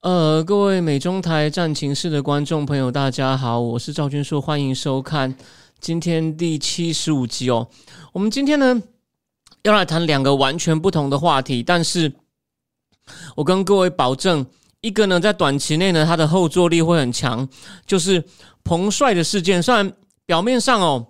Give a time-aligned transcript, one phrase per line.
[0.00, 5.36] 呃，各位美中台战情室的观众朋友，大家好，我是赵军硕，欢迎收看
[5.78, 7.68] 今天第七十五集哦。
[8.14, 8.82] 我们今天呢
[9.62, 12.10] 要来谈两个完全不同的话题，但是
[13.36, 14.46] 我跟各位保证，
[14.80, 17.46] 一个呢在短期内呢它的后坐力会很强，
[17.84, 18.24] 就是
[18.64, 19.62] 彭帅的事件。
[19.62, 19.92] 虽然
[20.24, 21.08] 表面上哦，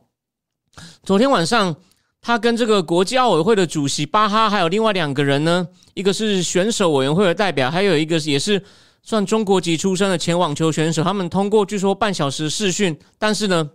[1.05, 1.77] 昨天晚上
[2.21, 8.61] 他跟这个国际奥委会的主席巴哈，还有另外两个人呢，一个是选手委员会的代表，还有一个也是。
[9.03, 13.71] 算中国籍出身的前网球选手，他们通过据说半小时试训，但是呢，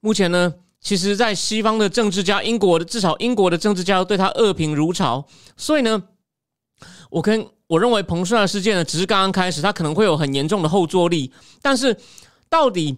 [0.00, 6.02] 目前呢，其实，在西方的政治家，英国的至少英国的政治家都对他恶评如潮，所以呢，
[7.10, 11.96] 我跟我认为彭帅的事件呢，只是刚刚开始，他可能会有很严重的后坐力，但是
[12.48, 12.96] 到底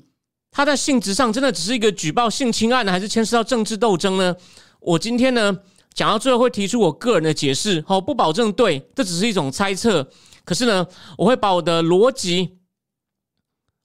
[0.51, 4.37] 他在性质上真的只是一个举报性侵案呢，还是牵涉到政治斗争呢？
[4.81, 5.59] 我今天呢？
[5.95, 10.09] 讲到最后会提出我个人的解释，好，不保证对，这只是一种猜测。
[10.45, 10.87] 可是呢，
[11.19, 12.59] 我会把我的逻辑，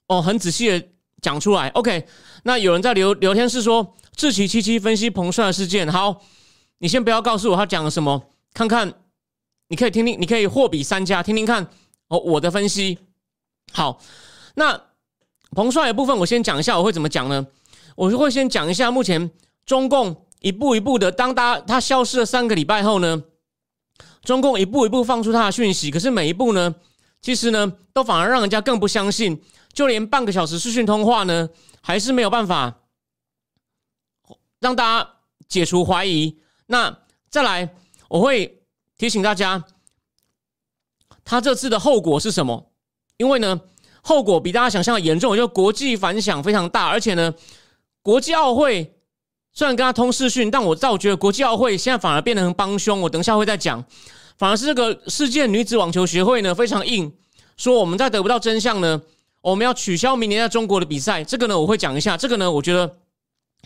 [0.08, 0.88] 哦，很仔细的
[1.20, 1.68] 讲出来。
[1.68, 2.06] OK，
[2.44, 6.22] 那有人在聊聊天室说志奇七七分析彭帅的事件，好，
[6.78, 8.92] 你先不要告诉我他讲了什么，看看，
[9.68, 11.68] 你可以听听，你可以货比三家，听听看
[12.08, 12.98] 哦，我的分析。
[13.72, 14.00] 好，
[14.54, 14.80] 那
[15.50, 17.46] 彭帅的部分我先讲一下，我会怎么讲呢？
[17.94, 19.30] 我就会先讲一下目前
[19.66, 20.24] 中共。
[20.40, 23.24] 一步一步的，当他他消失了三个礼拜后呢，
[24.22, 26.74] 中共一步一步放出他的讯息，可是每一步呢，
[27.20, 31.48] 其实呢，都反而让人家更不相信，就连半个小时视讯通话呢，
[31.80, 32.82] 还是没有办法
[34.60, 35.10] 让大家
[35.48, 36.38] 解除怀疑。
[36.66, 36.98] 那
[37.28, 37.74] 再来，
[38.08, 38.62] 我会
[38.96, 39.64] 提醒大家，
[41.24, 42.70] 他这次的后果是什么？
[43.16, 43.60] 因为呢，
[44.02, 47.34] 后果比大家想象的严重，就国际反响非常大，而且呢，
[48.02, 48.94] 国际奥会。
[49.58, 53.00] 虽然跟他通视讯，但我倒觉得国际奥会现在反而变得很帮凶。
[53.00, 53.84] 我等一下会再讲，
[54.36, 57.12] 反而是这个世界女子网球协会呢非常硬，
[57.56, 59.02] 说我们在得不到真相呢，
[59.42, 61.24] 我们要取消明年在中国的比赛。
[61.24, 62.98] 这个呢我会讲一下，这个呢我觉得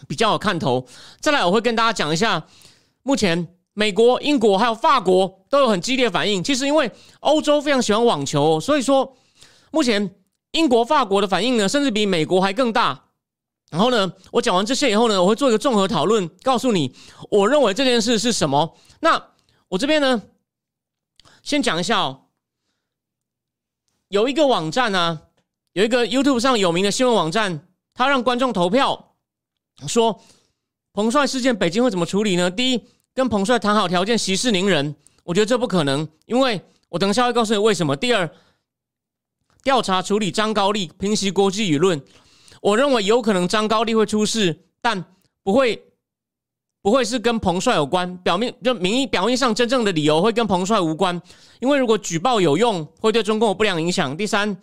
[0.08, 0.86] 比较有看头。
[1.20, 2.42] 再来我会跟大家讲一下，
[3.02, 6.42] 目前美国、英国还有法国都有很激烈反应。
[6.42, 9.14] 其实因为欧洲非常喜欢网球，所以说
[9.70, 10.10] 目前
[10.52, 13.08] 英国、法国的反应呢，甚至比美国还更大。
[13.72, 16.94] 然后呢，我讲完这些以后呢，我会做一个综合讨论，告诉你
[17.30, 18.76] 我认为这件事是什么。
[19.00, 19.30] 那
[19.68, 20.22] 我这边呢，
[21.42, 22.26] 先讲一下哦，
[24.08, 25.22] 有一个网站啊，
[25.72, 29.14] 有一个 YouTube 上有名的新闻网站，他让观众投票，
[29.88, 30.22] 说
[30.92, 32.50] 彭帅事件北京会怎么处理呢？
[32.50, 32.84] 第一，
[33.14, 34.94] 跟彭帅谈好条件，息事宁人，
[35.24, 37.96] 我觉得这不可能，因为我等一下会告诉你为什么。
[37.96, 38.30] 第二，
[39.64, 41.98] 调查处理张高丽，平息国际舆论。
[42.62, 45.04] 我认为有可能张高丽会出事，但
[45.42, 45.82] 不会
[46.80, 48.16] 不会是跟彭帅有关。
[48.18, 51.20] 表面就名义表面上真正的理由会跟彭帅无关，
[51.58, 54.16] 因为如果举报有用，会对中共有不良影响。
[54.16, 54.56] 第三，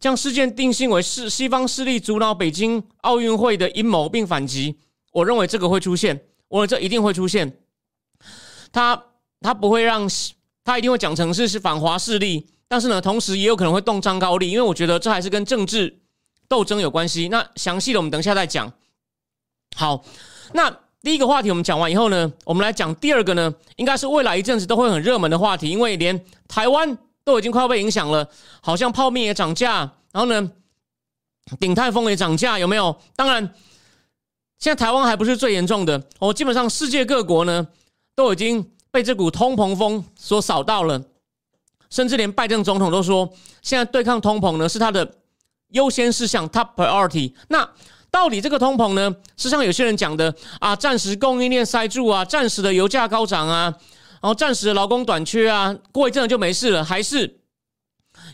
[0.00, 4.78] 将事件定性为是西方势力阻挠北京奥运会的阴谋并反击。
[5.12, 7.58] 我认为这个会出现，我这一定会出现。
[8.72, 8.98] 他
[9.42, 10.08] 他不会让
[10.64, 15.98] 他一定会讲成是是反华势力，但是呢，同时也有可能会动张高丽，因为我觉得这还是跟政治。
[16.52, 18.70] 斗争有关系，那详细的我们等一下再讲。
[19.74, 20.04] 好，
[20.52, 20.70] 那
[21.00, 28.28] 第一个话题我们讲完以后呢，我们来讲第二个呢，应该是未来一阵子都会很热门的话题，因为连台湾都已经快要被影响了，
[28.60, 30.52] 好像泡面也涨价，然后呢，
[31.58, 32.94] 鼎泰丰也涨价，有没有？
[33.16, 33.42] 当然，
[34.58, 37.66] 现在台湾还不是最严重的哦，基本上世界各国呢
[38.14, 41.02] 都已经被这股通膨风所扫到了，
[41.88, 43.32] 甚至连拜登总统都说，
[43.62, 45.14] 现在对抗通膨呢是他的。
[45.72, 47.34] 优先事项 （top priority）。
[47.48, 47.68] 那
[48.10, 49.16] 到底这个通膨呢？
[49.38, 53.74] 是像有些人讲的啊，暂时供应链塞住啊，暂时的油价高涨啊，
[54.20, 56.84] 然后暂时的劳工短缺啊，过一阵子就没事了？
[56.84, 57.40] 还是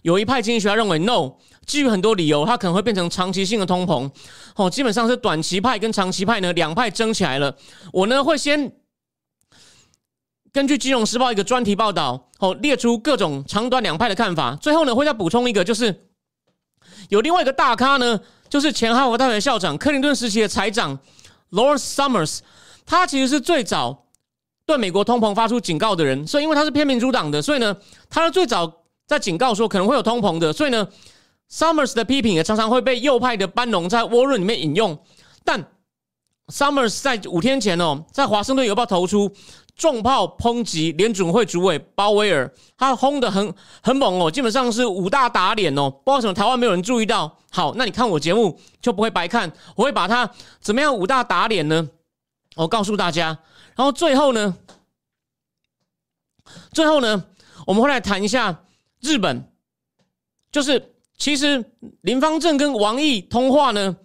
[0.03, 4.11] 有一派经济学家认为，no，基于很多理由，它可能会变成长期性的通膨。
[4.57, 7.57] 哦，基本上是短期派跟长期派呢两派争起来了。
[7.93, 8.73] 我呢会先
[10.53, 14.57] 根据《金融时报》一个专题报道，哦，列出各种长短两派的看法。
[14.57, 16.08] 最后呢会再补充一个，就是。
[17.09, 20.99] 有另外一个大咖呢，就是前哈佛大学校长、克林顿时期的财长
[21.51, 22.39] Lawrence Summers，
[22.87, 24.07] 他其实是最早
[24.67, 26.27] 对美国通膨发出警告的人。
[26.27, 27.77] 所以，因为他是偏民主党的，所以呢，
[28.11, 28.71] 他是最早
[29.07, 30.53] 在警告说可能会有通膨的。
[30.53, 30.87] 所以呢
[31.51, 34.99] ，Summers 的批评也常常会被右派的班农在窝论里面引用，
[35.45, 35.65] 但
[36.49, 39.31] Summers 在五天前哦，在华盛顿邮报投出
[39.79, 47.39] 重炮抨击联准会主委鲍威尔，他轰的很很猛哦，基本上是五大打脸哦，不知道什么台湾没有人注意到。
[47.51, 50.31] 好，那你看我节目就不会白看，我会把它
[50.61, 51.89] 怎么样五大打脸呢？
[52.57, 53.39] 我告诉大家，
[53.75, 54.55] 然后最后呢，
[56.73, 57.25] 最后呢，
[57.67, 58.65] 我们会来谈一下
[59.01, 59.51] 日本，
[60.53, 60.95] 就是。
[61.21, 61.73] 其实
[62.03, 63.97] 林方正跟王毅通话呢，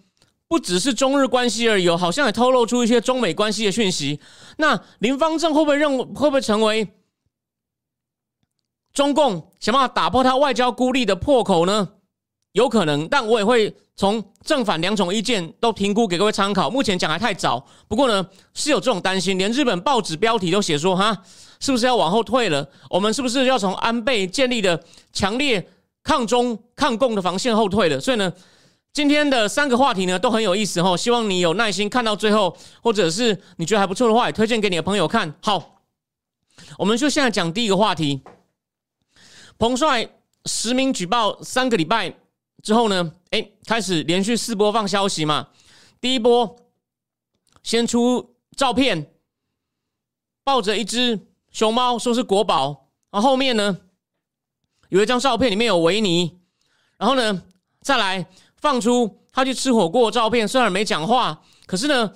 [0.54, 4.20] 不只是中日关系而已，好像也透露出一些中美关系的讯息。
[4.58, 6.86] 那林方正会不会认为会不会成为
[8.92, 11.88] 中共想办法打破他外交孤立的破口呢？
[12.52, 16.70] 有可能，但我也会从正反两种意见都评估给各位参考。
[16.70, 21.20] 目前讲还太早，不过呢是有这种担心，连日本报纸标题都写说哈，
[21.58, 22.70] 是不是要往后退了？
[22.88, 24.80] 我们是不是要从安倍建立的
[25.12, 25.68] 强烈？
[26.04, 28.30] 抗中抗共的防线后退了，所以呢，
[28.94, 35.82] 今天的三个话题呢都很有意思哈，希望你有耐心看到最后，或者是你觉得还不错的话，也推荐给你的朋友看好。
[36.78, 38.22] 我们就现在讲第一个话题，
[39.58, 40.08] 彭帅
[40.44, 42.14] 实名举报三个礼拜
[42.62, 45.48] 之后呢，哎，开始连续四播放消息嘛，
[46.00, 46.56] 第一波
[47.64, 49.12] 先出照片，
[50.44, 51.18] 抱着一只
[51.50, 53.80] 熊猫，说是国宝，然后后面呢？
[54.88, 56.38] 有一张照片，里面有维尼，
[56.96, 57.42] 然后呢，
[57.80, 58.28] 再来
[58.64, 60.48] 放出他去吃火锅的照片。
[60.48, 62.10] 虽然没讲话，可是呢，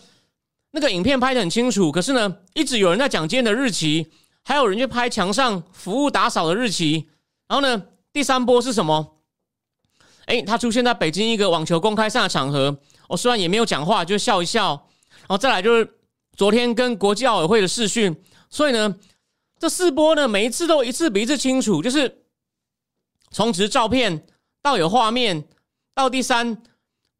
[0.71, 1.93] 那个影片拍的很清楚。
[1.93, 4.11] 可是呢，一直有人在讲今天的日期，
[4.43, 7.06] 还有人去拍墙上服务打扫的日期。
[7.49, 7.83] 然后呢，
[8.15, 9.19] 第三波是什么？
[10.25, 12.79] 哎，他出现在北京一个网球公开赛的场合。
[13.09, 14.71] 我虽然也没有讲话，就笑一笑。
[15.11, 15.99] 然后再来就是
[16.35, 18.17] 昨天跟国际奥委会的视讯。
[18.49, 18.97] 所以呢，
[19.59, 22.25] 这四波呢，每一次都一次比一次清楚，就是。
[23.31, 24.27] 从只是照片
[24.62, 25.47] 到有画面，
[25.99, 26.62] 到第三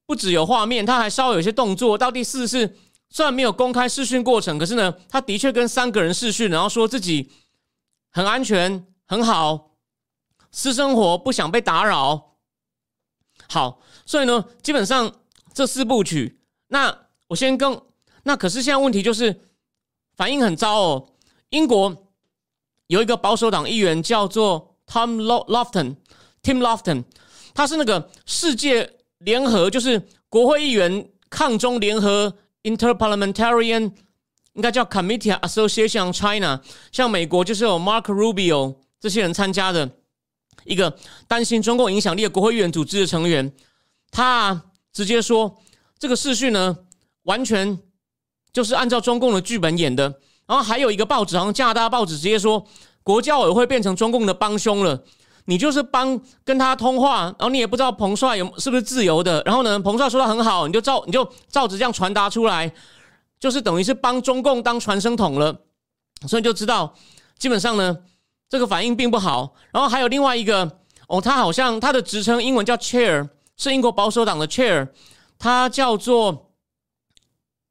[0.07, 1.99] 不只有画面，他还稍微有些动作。
[1.99, 2.77] 到第四是
[3.11, 7.29] 虽然没有公开试训过程，可是呢，他的确跟三个人试训，然后说自己
[8.13, 9.73] 很安全、很好，
[10.53, 12.37] 私生活不想被打扰。
[13.49, 15.13] 好，所以呢，基本上
[15.53, 16.97] 这四部曲，那
[17.27, 17.83] 我先跟
[18.23, 19.41] 那可是现在问题就是
[20.15, 21.09] 反应很糟哦。
[21.49, 22.07] 英国
[22.87, 24.77] 有一个保守党议员叫做。
[24.89, 27.05] Tom Lofton，Tim Lofton，
[27.59, 28.89] 他是那个世界
[29.19, 32.33] 联合，就是国会议员抗中联合
[32.63, 33.91] Interparliamentarian，
[34.53, 36.63] 应该叫 Committee Association on China。
[36.93, 39.91] 像美国就是有 Mark Rubio 这些人参加的
[40.67, 40.97] 一个
[41.27, 43.53] 担心中共影响力的国会议员组织的成员，
[44.13, 44.63] 他
[44.93, 45.59] 直接说
[45.99, 46.79] 这个视讯呢，
[47.25, 47.77] 完全
[48.53, 50.21] 就是按照中共的剧本演的。
[50.47, 52.65] 然后还有一个报纸，好像加拿大报纸直接说。
[53.05, 55.03] 国教委会变成中共的帮凶了，
[55.50, 62.71] 你就是帮跟他通话，然后你也不知道彭帅有是不是自由的，然后呢，彭帅说的很好，你就照你就照着这样传达出来，
[63.41, 65.59] 就是等于是帮中共当传声筒了，
[66.27, 66.95] 所以就知道
[67.39, 67.97] 基本上呢，
[68.50, 69.55] 这个反应并不好。
[69.71, 70.71] 然后还有另外一个
[71.06, 74.87] 哦，他好像他的职称英文叫 chair，是英国保守党的 chair，
[75.39, 76.53] 他叫做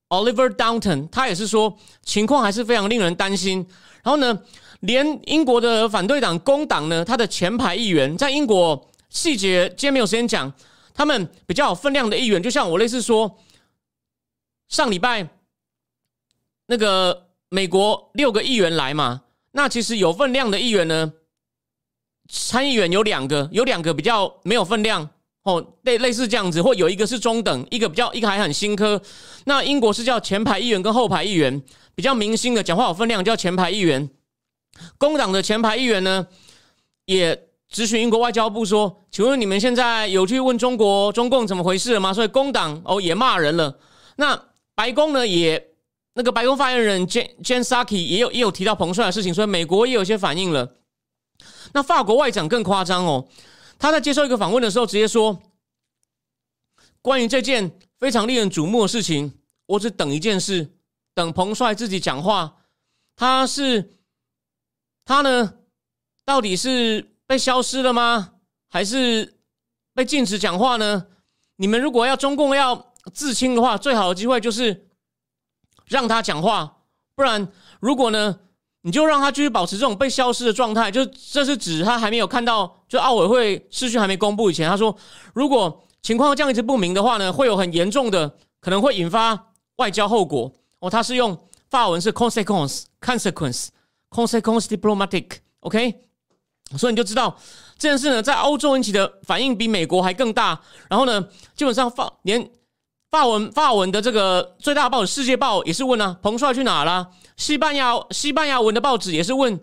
[0.10, 3.68] Oliver Downton，他也是说情况还是非常令人担心。
[4.02, 4.42] 然后呢？
[4.82, 10.52] 连英国的反对党工党呢，他的前排议员在英国细节今天没有时间讲，
[10.94, 13.40] 他们比较有分量的议员，就像我类似说，
[14.68, 15.28] 上礼拜
[16.68, 21.14] 那个美国六个议员来嘛，那其实有分量的议员呢，
[22.30, 25.10] 参议员有两个，有两个比较没有分量
[25.44, 29.02] 哦，类类似这样子，或有一个是中等，一个比较一个还很新科。
[29.46, 31.64] 那英国是叫前排议员跟后排议员，
[31.96, 34.10] 比较明星的讲话有分量叫前排议员。
[34.98, 36.28] 工党的前排议员呢，
[37.06, 43.78] 也咨询英国外交部说：“请问你们现在有去问中国中共怎么回事了吗？”所以工党哦也骂人了。
[44.16, 44.42] 那
[44.74, 45.72] 白宫呢也
[46.14, 50.78] 那个白宫发言人 Jan Jan Saki 也有也有提到彭帅的事情，所以美国也有些反应了。
[51.74, 53.28] 那法国外长更夸张哦，
[53.78, 55.42] 他在接受一个访问的时候直接说
[57.02, 59.34] ：“关于这件非常令人瞩目的事情，
[59.66, 60.70] 我只等一件事，
[61.14, 62.56] 等彭帅自己讲话。”
[63.18, 63.97] 他是。
[65.08, 65.54] 他呢，
[66.26, 68.34] 到底是被消失了吗？
[68.70, 69.38] 还是
[69.94, 71.08] 被禁止讲话呢？
[71.56, 74.90] 你们如果要中共要自清的话，最好的机会就是
[75.86, 76.80] 让他讲话。
[77.16, 77.48] 不然，
[77.80, 78.38] 如果呢，
[78.82, 84.94] 你就让他继续保持这种被消失的状态，就这是指他还没有看到，就奥委会视讯还没公布以前，他说，
[85.34, 90.52] 如果情况这样一直不明的话呢，会有很严重的，可能会引发外交后果。
[90.80, 92.88] 哦，他是用法文是 consequence，consequence。
[93.00, 93.68] Consequence
[94.10, 96.02] Consequence diplomatic，OK，
[96.78, 97.38] 所以你就知道
[97.78, 100.60] 这件事呢，在欧洲引起的反应比美国还更大。
[100.90, 102.50] 然后呢，基本上法连
[103.12, 107.12] 法文法文的这个最大报《世界报》也是问啊，彭帅去哪了？
[107.36, 109.60] 西班牙西班牙文的报纸也是问，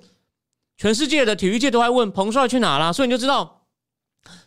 [0.76, 2.92] 全世界的体育界都在问彭帅去哪了。
[2.92, 3.66] 所以你就知道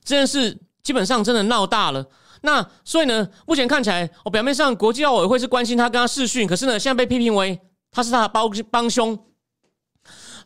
[0.04, 2.06] 这件事基本上真的闹大了。
[2.42, 7.60] 那所以呢，目前看起来，我表面上国际奥委会是关心他跟他试训，可是呢，现在被批评为
[7.92, 9.18] 他是他的帮帮凶，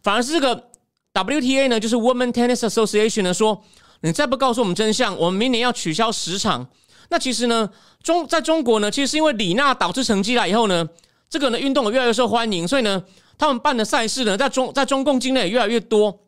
[0.02, 0.70] 反而是这个
[1.14, 3.64] WTA 呢，就是 Women Tennis Association 呢说，
[4.02, 6.68] 你再不告诉我们真相，我们明年要取消十场。
[7.10, 7.70] 那其实呢，
[8.02, 10.88] 中在中国呢，其实是因为李娜导致成绩了以后呢，
[11.30, 13.04] 这个呢运动越来越受欢迎，所以呢，
[13.38, 16.20] 他们办的赛事呢，在中在中共境内越来越多。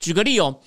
[0.00, 0.60] 举个例哦，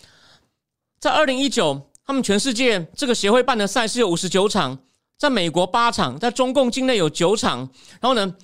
[0.99, 1.89] 在二零一九。
[2.07, 4.77] 他们全世界这个协会办的赛事有五十九场，
[5.17, 7.67] 在美国八场，在中共境内有九场。
[7.99, 8.35] 然后呢，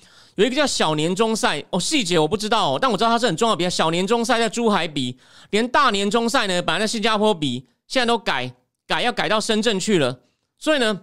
[0.42, 3.56] 有一个叫小年终赛哦，细节我不知道，但我知道它是很重要。
[3.56, 5.16] 比小年终赛在珠海比，
[5.52, 8.52] 连大年终赛呢，本来在新加坡比，现在都改
[8.88, 10.22] 改要改到深圳去了。
[10.58, 11.02] 所以呢，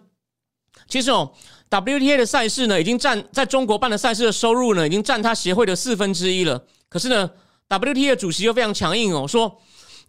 [0.88, 1.30] 其实哦
[1.70, 6.60] ，WTA 的赛事呢，已经占在中国办的赛事的收入呢，已经占他协会的四分之一了。
[6.88, 7.30] 可是呢
[7.68, 9.60] ，WTA 的主席又非常强硬哦，说。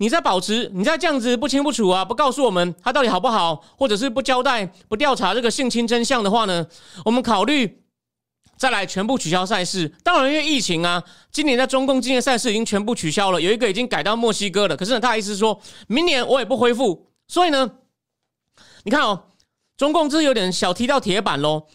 [0.02, 6.66] 你在保持，你在这样子不清不楚啊，不告诉我们他到底好不好，或者是不交代、不调查这个性侵真相的话呢？
[7.04, 7.84] 我们考虑
[8.60, 9.88] 再来全部取消赛事。
[10.04, 11.02] 当然，因为疫情啊，
[11.32, 14.76] 今年在中共今年赛事已经全部取消了，有一个已经改到墨西哥了。
[14.76, 17.08] 可是呢，他意思是说明年我也不恢复。
[17.28, 17.72] 所以呢，
[18.84, 19.24] 你看哦，
[19.78, 21.68] 中共这有点小踢到铁板喽。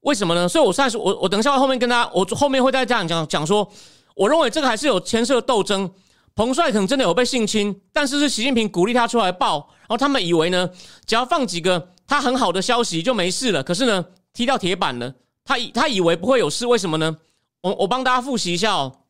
[0.00, 0.48] 为什么呢？
[0.48, 3.70] 所以我算是我我等一下后面跟他，我后面会再这样讲讲说，
[4.16, 5.92] 我认为这个还是有牵涉斗争。
[6.36, 10.70] 彭帅可能真的有被性侵，但是是习近平鼓励他出来报，然后他们以为呢，
[11.04, 13.62] 只要放几个他很好的消息就没事了。
[13.62, 15.12] 可是呢，踢到铁板了，
[15.44, 17.16] 他以他以为不会有事，为什么呢？
[17.62, 19.00] 我我帮大家复习一下哦。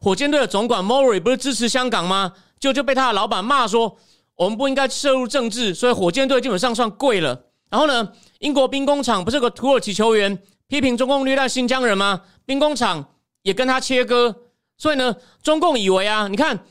[0.00, 2.34] 火箭队的总管 Mori 不是支持香港吗？
[2.60, 3.96] 就就被他的老板骂说，
[4.36, 7.46] 我们不应该涉入政治，所以火箭队基本上算跪了。
[7.70, 12.22] 然后呢，英国兵工厂不是个土耳其球员批评中共虐待新疆人吗？
[12.44, 14.42] 兵工厂也跟他切割。
[14.76, 16.66] 所以呢，中共以为啊，你看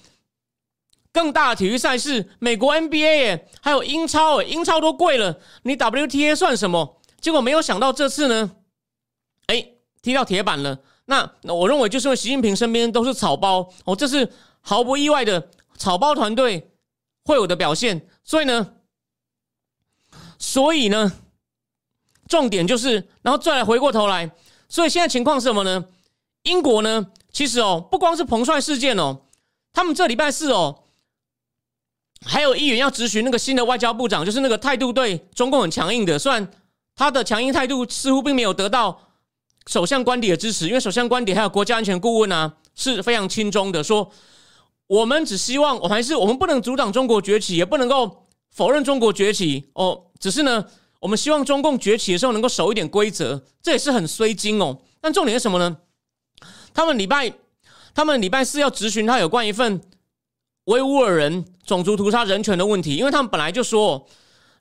[1.11, 7.01] 更大的体育赛事，美国 NBA 还有英超英超都贵了，你 WTA 算什么？
[7.21, 8.51] 结果没有想到这次呢，
[10.03, 10.77] 踢到铁板了。
[11.05, 14.31] 那我认为就是因为习近平身边都是草包哦，这是
[14.61, 16.71] 毫不意外的草包团队
[17.23, 18.07] 会有的表现。
[18.23, 18.75] 所以呢，
[20.37, 21.11] 所以呢，
[22.27, 24.31] 重点就是，然后再来回过头来，
[24.69, 25.85] 所以现在情况是什么呢？
[26.43, 27.07] 英国呢？
[27.31, 29.21] 其实哦，不光是彭帅事件哦，
[29.73, 30.83] 他们这礼拜四哦，
[32.25, 36.47] 还有议员要质询那个新的外交部长，就是那个态度对中共很强硬的，虽然
[36.95, 39.01] 他的强硬态度似乎并没有得到
[39.67, 44.11] 首相官邸的支持，因为首相官邸还有国家安全顾问啊是非常轻中的，说
[44.87, 50.65] 我们只希望，我还是我们不能阻挡中国崛起，也不能够否认中国崛起哦，只是呢，
[50.99, 54.81] 我们希望中共崛起的时候能够守一点规则，这也是很衰精哦。
[54.99, 55.77] 但重点是什么呢？
[56.73, 57.33] 他们礼拜，
[57.93, 59.81] 他们礼拜四要质询他有关一份
[60.65, 64.07] 维吾尔人种族屠杀人权的问题，因为他们本来就说，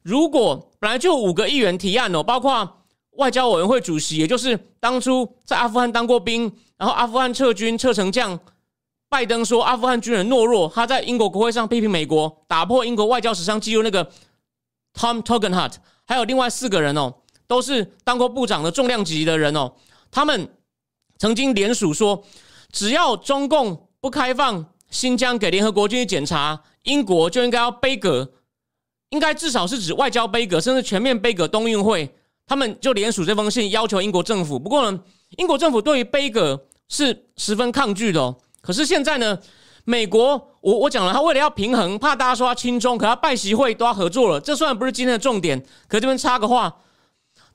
[0.03, 2.82] 如果本来就五个议员提案哦，包括
[3.13, 8.39] 外交委员会主席，也就是当初在阿富汗当过兵，然后阿富汗撤军撤成这样，
[9.09, 14.11] 拜登说阿富汗军人懦弱，他在英国国会上批评美国打破英国外交史上记录那个
[14.95, 15.75] Tom Togenhart，
[16.07, 17.15] 还有另外四个人哦，
[17.47, 19.73] 都是当过部长的重量级的人哦，
[20.11, 20.49] 他们。
[21.19, 22.25] 曾经联署说，
[22.73, 28.33] 只要中共不开放新疆给联合国军去检查，英国就应该要背革，
[29.11, 32.13] 应该至少是指外交背革，甚至全面背革冬运会。
[32.53, 34.59] 他们就联署这封信，要求英国政府。
[34.59, 35.01] 不过呢，
[35.39, 38.37] 英国政府对于背革是十分抗拒的。
[38.61, 39.39] 可是现在呢，
[39.85, 44.39] 美国，我我讲了，他为了要平衡，怕大家说他亲中，可他拜习会都要合作了。
[44.39, 46.77] 这虽然不是今天的重点，可这边插个话，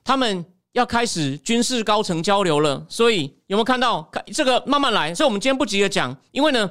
[0.02, 0.44] 他们。
[0.72, 4.02] 要开始军事高层交流了，所以有没有看到？
[4.12, 5.12] 看这个慢慢来。
[5.14, 6.70] 所以我们今天不急着讲，因为呢，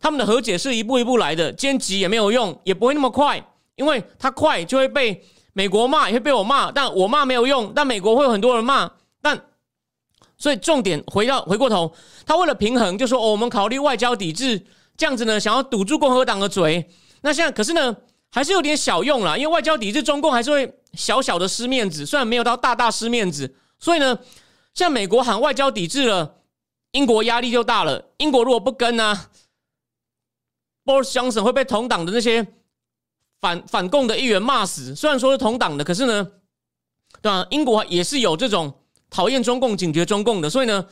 [0.00, 3.42] 他们的和解是一步一步来的，今天急也没有用，也不会那么快，
[3.74, 5.24] 因为他快就会被
[5.58, 8.88] 美国骂，也会被我骂，但我骂没有用，但美国会有很多人骂。
[9.20, 9.36] 但
[10.36, 11.92] 所以重点回到回过头，
[12.24, 14.64] 他为了平衡，就说哦，我们考虑外交抵制，
[14.96, 16.88] 这样子呢，想要堵住共和党的嘴。
[17.22, 17.96] 那现在可是呢？
[18.30, 23.56] 还是有点小用了，因为外交抵制中共还是会小小的失面子，虽然没有到大大失面子。
[23.78, 24.18] 所以呢，
[24.74, 26.34] 像美国喊外交抵制了，
[26.92, 28.10] 英国压力就大了。
[28.18, 29.18] 英国如果不跟呢
[30.84, 32.46] ，Boris Johnson 会被同党的那些
[33.40, 34.94] 反反共的议员骂死。
[34.94, 36.26] 虽然说是同党的，可是呢，
[37.22, 37.46] 对吧？
[37.50, 38.72] 英国也是有这种
[39.10, 40.86] 讨厌中共、警觉中共的，所以呢，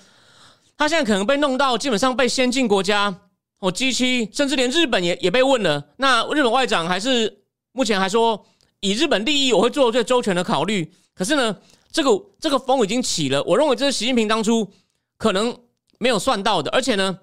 [0.77, 3.15] 他现在可能被弄到基本上被先进国家
[3.59, 5.93] 哦，G 七，甚至连日本也也被问了。
[5.97, 8.47] 那日本外长还是目前还说，
[8.81, 10.93] 以日本利益，我会做最周全的考虑。
[11.15, 11.57] 可是呢，
[11.91, 14.71] 这个这个风已经起了，我认为这是习近平当初
[15.17, 15.57] 可能
[15.99, 16.71] 没有算到的。
[16.71, 17.19] 而且呢，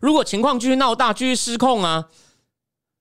[0.00, 2.08] 如果情况继续闹大，继续失控啊，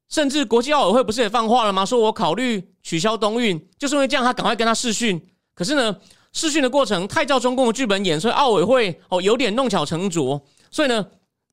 [0.09, 1.85] 甚至国际奥委会不是也放话了吗？
[1.85, 5.21] 说我考虑取消冬运，就是因为这样，他赶快跟他试训。
[5.55, 5.95] 可是呢，
[6.33, 10.45] 试训的过程太照中共的剧本演，所以奥委会哦有点弄巧成拙。
[10.69, 11.05] 所以呢。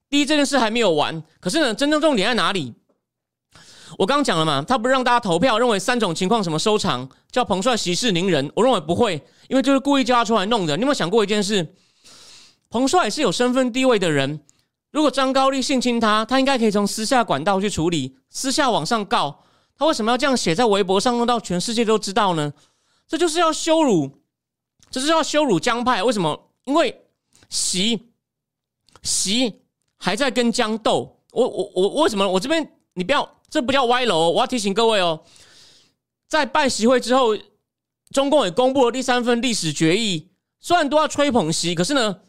[0.08, 2.72] 第一，这件事还没有完，可是呢，真正重点在哪里？
[3.98, 8.48] 我刚刚讲了嘛，他不是让大家投票，认为三种情况什么收场，叫彭帅息事宁人。
[8.54, 10.76] 我认为不会，因为就是故意叫他出来弄的。
[10.76, 11.75] 你有没有想过一件事？
[12.70, 14.38] 彭帅是有身份地位的人，
[14.96, 19.44] 如果张高丽性侵他，他应该可以从私下管道去处理，私下往上告。
[19.76, 22.50] 他为什么要这样写在微博上，弄到全世界都知道呢？
[23.06, 24.10] 这就是要羞辱，
[24.90, 26.02] 这是要羞辱江派。
[26.02, 26.48] 为什么？
[26.64, 27.02] 因为
[27.50, 28.08] 习
[29.02, 29.60] 习。
[29.98, 32.26] 还在跟江斗，我我我为什么？
[32.26, 34.30] 我这边你不要，这不叫歪楼。
[34.30, 35.22] 我要提醒各位哦，
[36.26, 37.36] 在拜习会之后，
[38.12, 40.30] 中共也公布了第三份历史决议。
[40.58, 42.20] 虽然都要吹捧习，可是呢，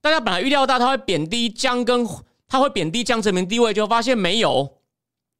[0.00, 2.06] 大家本来预料到他会贬低江，跟
[2.46, 4.78] 他会贬低江泽民地位，就发现没有，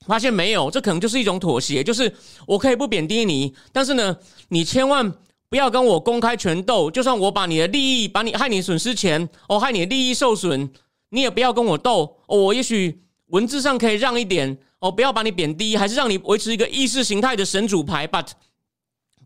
[0.07, 2.15] 发现没有，这可能就是一种妥协，就是
[2.47, 4.17] 我可以不贬低你，但是呢，
[4.49, 5.12] 你千万
[5.49, 10.71] 不要跟我公开权斗，就算我把你的利益，把你害你损失钱，哦，害你的利益受损。
[11.11, 18.29] 你也不要跟我斗哦，我也许文字上可以让一点哦，不要把你贬低，还是让你维持一个意识形态的神主牌，but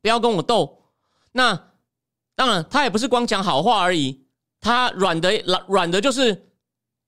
[0.01, 0.79] 不要跟我斗。
[1.33, 1.71] 那
[2.37, 4.22] 当然，他也不是光讲好话而已，
[4.63, 6.47] 他软的软软的，就是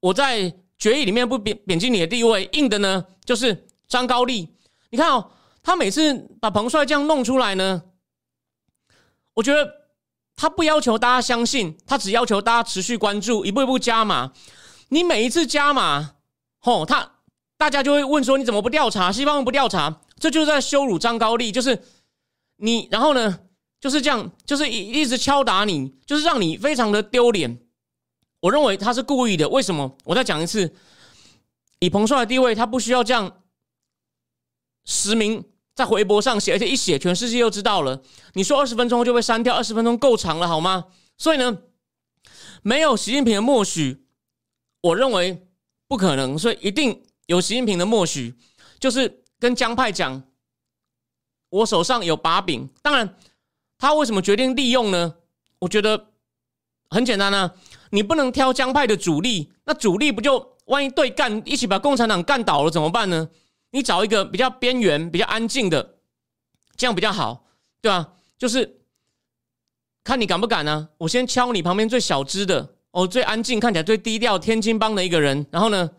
[0.01, 4.55] 我在决议里面不贬贬低你的地位，硬的呢就是张高丽。
[4.91, 5.31] 你看哦，
[5.63, 7.83] 他每次把彭帅这样弄出来呢，
[9.35, 9.71] 我觉得
[10.37, 14.33] 他不要求大家相信，他只要求大家持续关注，一步一步加码。
[14.89, 16.17] 你每一次加码，
[16.59, 17.13] 吼他，
[17.57, 19.13] 大家就会问说你怎么不调查？
[19.13, 21.83] 西方不调查，这就是在羞辱张高丽，就是
[22.57, 23.41] 你，然后呢，
[23.85, 27.61] 就是这样，就是一一直敲打你，就是让你非常的丢脸。
[28.41, 29.99] 我认为他是故意的，为什么？
[30.05, 30.75] 我再讲一次，
[31.81, 33.43] 以彭帅的地位，他不需要这样
[34.87, 35.45] 实名
[35.75, 38.03] 在微博上写，而且一写全世界就知道了。
[38.33, 40.87] 你说二十分钟就被删掉，二十分钟够长了好吗？
[41.19, 41.59] 所以呢，
[42.63, 44.07] 没有习近平的默许。
[44.81, 45.47] 我认为
[45.87, 48.35] 不可能，所以一定有习近平的默许，
[48.81, 50.23] 就是跟江派讲，
[51.51, 52.67] 我手上有把柄。
[52.81, 53.15] 当然，
[53.85, 55.15] 他为什么决定利用呢？
[55.59, 56.07] 我觉得
[56.89, 57.55] 很简单啊，
[57.91, 63.29] 你不能挑江派的主力，那主力不就万一对干，一起把共产党干倒了怎么办呢？
[63.73, 65.97] 你找一个比较边缘、比较安静的，
[66.77, 67.45] 这样比较好，
[67.83, 68.15] 对吧？
[68.39, 68.81] 就是
[70.03, 70.89] 看你敢不敢呢？
[70.97, 72.77] 我先敲你旁边最小只的。
[72.93, 75.45] 哦，最安静，看起来最低调，天津帮的一个人。
[75.51, 75.91] 然后呢，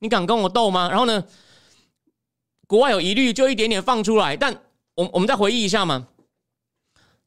[0.00, 0.90] 你敢跟我斗吗？
[0.90, 1.24] 然后呢，
[2.66, 4.36] 国外有疑虑，就一点点放出来。
[4.36, 4.60] 但
[4.94, 6.08] 我我们再回忆一下嘛，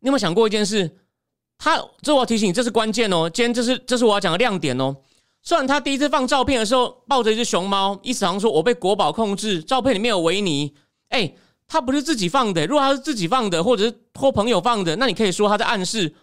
[0.03, 0.97] 你有没有想过一件事？
[1.57, 3.29] 他这我要提醒你，这是关键哦。
[3.29, 4.93] 今天这是这是我要讲的亮点哦。
[5.41, 10.73] 虽然他第一次放照片的时候抱着一只熊猫，意思好像说我被国宝控制，照片里面有维尼。
[11.07, 11.33] 哎，
[11.67, 12.67] 他不是自己放的。
[12.67, 16.13] 如果他是自己放的，或者是托朋友放的，那你可以说他在暗示。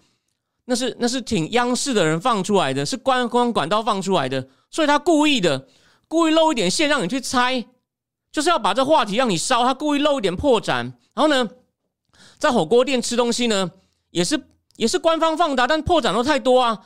[0.66, 5.66] 那是那是挺央视的人放出来的，是官方管道放出来的，所以他故意的，
[6.06, 7.64] 故意露一点线让你去猜，
[8.30, 9.64] 就是要把这话题让你烧。
[9.64, 11.48] 他故意露一点破绽，然后呢，
[12.40, 13.70] 在火锅店吃东西呢，
[14.10, 14.42] 也是
[14.74, 16.80] 也是官方放的，但破绽都太多啊。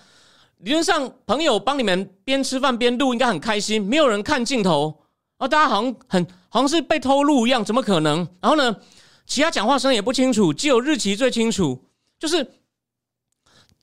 [0.58, 5.04] 理论上，朋友帮你们边吃饭边录，应该很开心，没有人看镜头，
[5.38, 8.28] 然后大家好像很好像是被偷录一样，怎么可能？
[8.40, 8.76] 然后呢，
[9.24, 11.84] 其他讲话声也不清楚，只有日期最清楚，
[12.18, 12.60] 就是。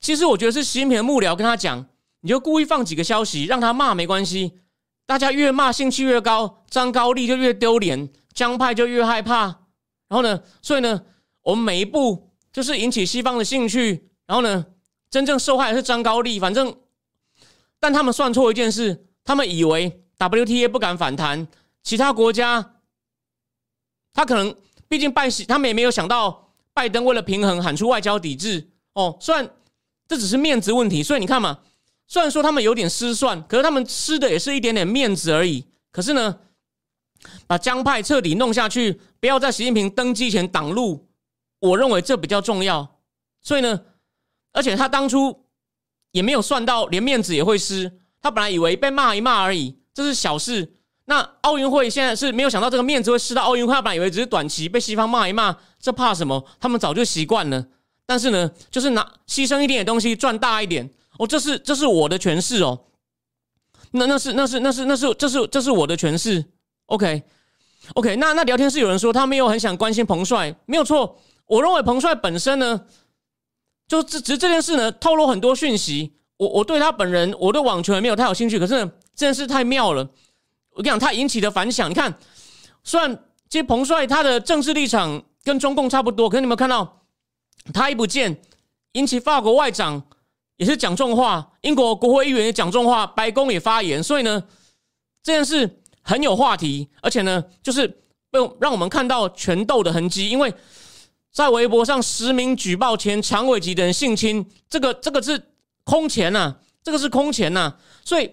[0.00, 1.86] 其实我觉得是习近平的幕僚跟他讲，
[2.22, 4.58] 你就故意放几个消息让他骂没关系，
[5.06, 9.44] 大家越骂兴趣越高，张高丽就越丢脸，江派就越害怕。
[10.08, 11.02] 然后呢，所以呢，
[11.42, 14.10] 我们每一步就是引起西方的兴趣。
[14.26, 14.66] 然后呢，
[15.10, 16.40] 真正受害的是张高丽。
[16.40, 16.74] 反正，
[17.78, 21.46] 但他们算错一件事，他们以为 WTA 不敢反弹，
[21.82, 22.76] 其他国家
[24.12, 24.54] 他可能
[24.88, 28.70] 毕竟拜，他们也没有想到拜登为了平衡喊出外交抵制。
[28.94, 29.50] 哦，虽然。
[30.08, 31.60] 这只是面子问题，所以你看嘛，
[32.06, 35.64] 虽然说他们有点失算，可是他们吃的也是一点点面子而已。
[35.90, 36.38] 可是呢，
[37.46, 41.08] 把江派彻底弄下去，不要在习近平登基前挡路，
[41.62, 43.00] 我认为这比较重要。
[43.40, 43.80] 所以呢，
[44.52, 45.46] 而且他当初
[46.10, 50.74] 也没有算到连面子也会失，他本来以为被骂一骂而已，这是小事。
[51.06, 56.46] 那奥运会现在是没有想到这个面子会失到奥运会，他本来以为只是短期被西方骂一骂，这怕什么？
[56.60, 57.66] 他们早就习惯了。
[58.06, 62.86] 但是呢，就是拿牺牲一点点东西赚大一点哦，这是这是我的诠释哦。
[63.92, 66.44] 那那是那是那是那是这是这是我的诠释。
[66.86, 67.22] OK
[67.94, 71.18] OK，那那聊天室有人说他没有很想关心彭帅，没有错。
[71.52, 72.80] 我认为彭帅本身呢，
[73.86, 76.14] 就只只这件事呢透露很多讯息。
[76.38, 78.58] 我我对他本人，我对网球也没有太有兴趣。
[78.58, 78.74] 可是
[79.14, 80.02] 这件事太妙了，
[80.70, 82.18] 我跟你讲，他引起的反响，你看，
[82.82, 83.14] 虽然
[83.50, 87.02] 其实彭帅他的政治立场跟中共差不多，可是你有没有看到
[87.74, 88.40] 他一不见，
[88.92, 90.02] 引起法国外长
[90.56, 94.42] 也是讲重话，英国国会议员也讲重话，白宫也发言，所以呢，
[95.22, 97.86] 这件事很有话题，而且呢，就是
[98.30, 100.52] 被让我们看到拳斗的痕迹，因为
[101.32, 105.48] 在微博上实名举报前常委级的人性侵，这个这个是。
[105.84, 108.30] 空前呐，这个是空前呐，所以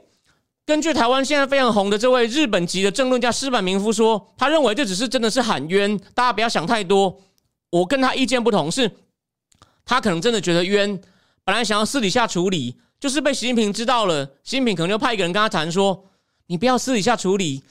[0.67, 7.19] 根据台湾现在非常红的这位日本籍的政论家石坂明夫说，他认为这只是真的是喊冤，大家不要想太多。
[7.71, 8.91] 我跟他意见不同，是
[9.83, 11.01] 他可能真的觉得冤，
[11.43, 16.05] 本来想要私底下处理，就是被习近平知道了，习近平可能就派一个人跟他谈说，
[16.45, 17.63] 你不要私底下处理，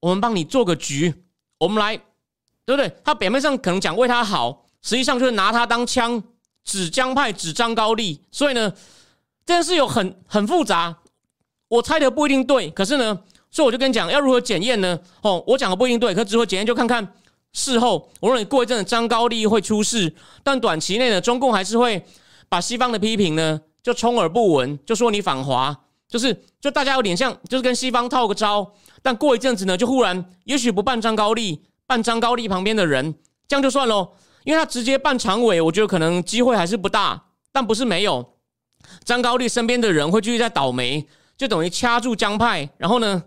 [0.00, 1.14] 我们帮你做个局，
[1.60, 1.96] 我们来，
[2.66, 2.94] 对不对？
[3.02, 6.22] 他表面上可能讲为他好，实际上就是拿他当枪
[6.62, 8.72] 指江派，指张高丽，所以呢。
[9.46, 10.96] 这件事有很很复杂，
[11.68, 13.20] 我猜的不一定对，可是呢，
[13.50, 14.98] 所以我就跟你讲，要如何检验呢？
[15.20, 17.06] 哦，我讲的不一定对，可只会检验就看看
[17.52, 18.10] 事后。
[18.20, 22.02] 我认为过一阵子张高丽会出事，但短期内呢，中共还是会
[22.48, 28.72] 把西方的批评呢就充耳不闻，就说你反华，就是就大家有点像，就是跟西方套个招。
[29.02, 33.14] 但过一阵子呢，就忽然也许不办张高丽，办张高丽旁边的人，
[33.46, 34.12] 这样就算喽，
[34.44, 38.34] 因为他直接办常委，我觉得可能机会还是不大，但不是没有。
[39.02, 43.24] 张高丽身边的人会继续在倒霉，就等于掐住江派，然后呢，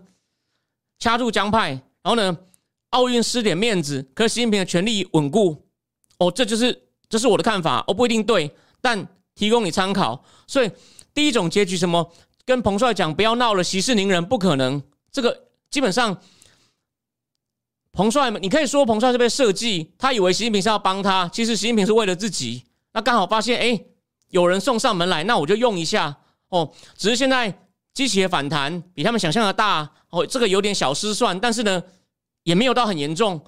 [0.98, 2.38] 掐住江派，然后呢，
[2.90, 5.66] 奥运失点面子，可是习近平的权力稳固。
[6.18, 8.50] 哦，这就是这是我的看法，我不一定对，
[8.80, 10.24] 但提供你参考。
[10.46, 10.70] 所以
[11.12, 12.12] 第一种结局什么，
[12.44, 14.80] 跟彭帅讲不要闹了，息事宁人，不可能。
[15.10, 16.16] 这个基本上，
[17.98, 22.62] 彭帅，你可以说彭帅是被设计，他以为习近平是要帮他，其实习近平是为了自己。
[22.92, 23.84] 那刚好发现，哎。
[24.30, 26.14] 有人送上门来，那我就用一下
[26.50, 26.70] 哦。
[26.98, 27.50] 只是现在
[27.94, 31.82] 机器的反弹比他们想象的大哦，这个有点小失算，但是呢，
[32.42, 33.40] 也没有到很严重。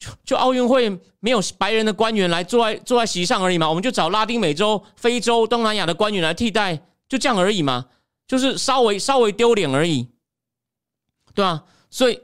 [0.00, 6.76] 就就奥运会没有白人的官员来坐在坐在席上而已嘛，我们就找拉丁美洲、非洲、东南亚的官员来替代，
[7.08, 7.86] 就这样而已嘛，
[8.26, 10.08] 就是稍微稍微丢脸而已，
[11.34, 11.62] 对吧？
[11.88, 12.20] 所以，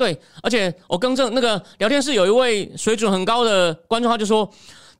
[0.00, 4.50] 对，而且我更正，那个聊天室有一位水准很高的观众，他就说。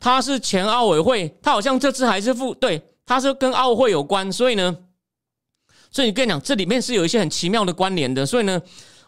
[0.02, 4.74] 他是前奥委会，他好像这次还是副对，他是跟奥会有关，所以呢，
[5.90, 8.62] 所以你跟你讲，这里面是有一些很奇妙的关联的，所以呢，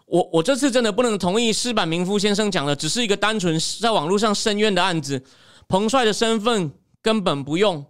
[0.04, 5.24] 我我这次真的不能同意施板明夫先生讲的，只是一个单纯在网络上申冤的案子，
[5.66, 7.86] 彭帅的身份根本不用，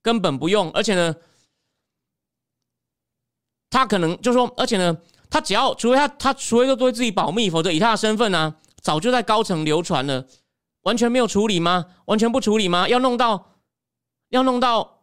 [0.00, 1.12] 根本不用，而且呢，
[3.68, 4.96] 他可能就说，而且呢，
[5.34, 10.28] 他只要除非他他除非都对自己保密，否则以他的身份呢，早就在高层流传了。
[10.82, 11.86] 完全没有处理吗？
[12.04, 12.88] 完全不处理吗？
[12.88, 13.56] 要弄到，
[14.28, 15.02] 要弄到，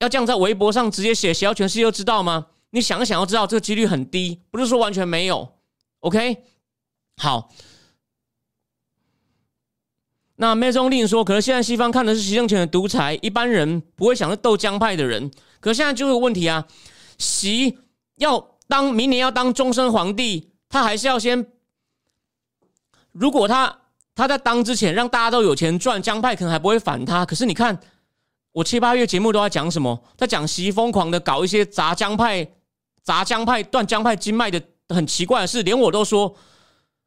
[0.00, 2.48] 要这样在微博上直接写，写到全世界都知道吗？
[2.68, 5.54] 你想想，要知道这个几率很低，不是说完全没有。
[6.00, 6.44] OK，
[7.16, 7.50] 好。
[10.36, 15.30] 那 m a 令说，可是现在西方看的是习政权的独裁，一般人不会想着斗江派的人。
[15.60, 16.66] 可现在就有问题啊，
[17.16, 17.78] 习
[18.16, 21.46] 要当明年要当终身皇帝，他还是要先，
[23.12, 23.80] 如果他。
[24.14, 27.24] 他在当之前让大家都有钱赚，江派可能还不会反他。
[27.24, 27.80] 可是你看，
[28.52, 29.98] 我七八月节目都在讲什么？
[30.18, 32.46] 在讲习疯狂的搞一些砸江派、
[33.02, 36.36] 砸江派、断江派经脉的很奇怪的事，连我都说，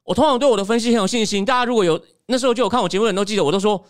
[0.04, 1.46] 我通常对我的分析很有信心。
[1.46, 3.86] 大家如果有那时候就有看我节目的人都记得，我都说，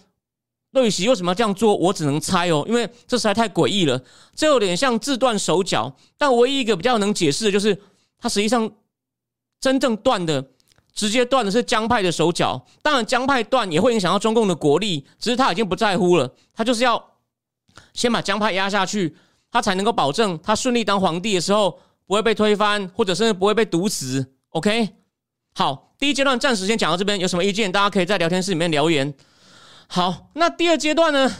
[0.76, 1.76] 陆羽习为什么要这样做？
[1.76, 4.00] 我只能猜哦，因为这实在太诡异了，
[4.36, 5.96] 这有点像自断手脚。
[6.18, 7.82] 但唯一一个比较能解释的就是，
[8.20, 8.70] 他实际上
[9.60, 10.52] 真正断的。
[10.94, 17.18] 直接断的是江派的手脚，当然江派断也会影响到中共的国力，只是他已经不在乎了，他就是要
[17.94, 19.14] 先把江派压下去，
[19.52, 24.26] 他才能够保证他顺利当皇帝的时候不会被推翻，或者甚至不会被毒死。
[24.52, 24.88] OK，
[25.56, 29.14] 好，第一阶段暂时先讲到这边，有什么意见大家可以在聊天室里面留言。
[29.88, 31.32] 好，那第二阶段呢，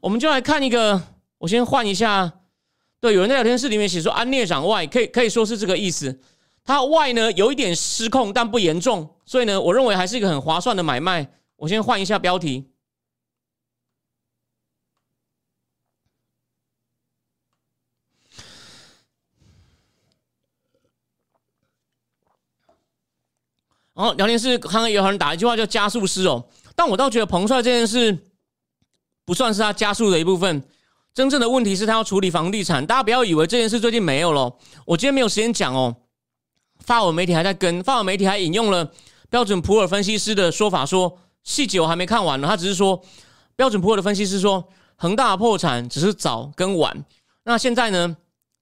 [0.00, 1.02] 我们就来看一个，
[1.38, 2.40] 我先换一下，
[3.00, 6.20] 对，有人在聊天室里面写说安列长外，可以可以说是这个意思。
[6.64, 11.28] 它外呢有一点失控，但不严重，所以呢，我认为还是一个很划算的买卖。
[11.56, 12.70] 我先换一下标题。
[23.94, 26.44] 然后聊天室刚刚有人打一句话叫“加速师”哦，
[26.76, 28.16] 但我倒觉得彭帅这件事
[29.24, 30.62] 不算是他加速的一部分。
[31.14, 32.84] 真正的问题是他要处理房地产。
[32.84, 35.96] 大家不要以为这件事最近没有了，我今天没有时间讲哦。
[36.80, 38.92] 法文媒体还在跟，法文媒体还引用了
[39.30, 42.46] 标准普尔分析师的说法，说细节我还没看完呢。
[42.46, 43.02] 他只是说
[43.56, 47.04] 标准普尔的分析师说恒大破产只是早跟晚，
[47.44, 48.14] 那现在呢，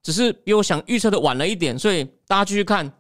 [0.05, 2.93] 只是比我想预测的晚了一点，所以大家继续看，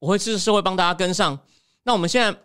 [0.00, 1.38] 我会是是会帮大家跟上。
[1.84, 2.36] 那我们现在。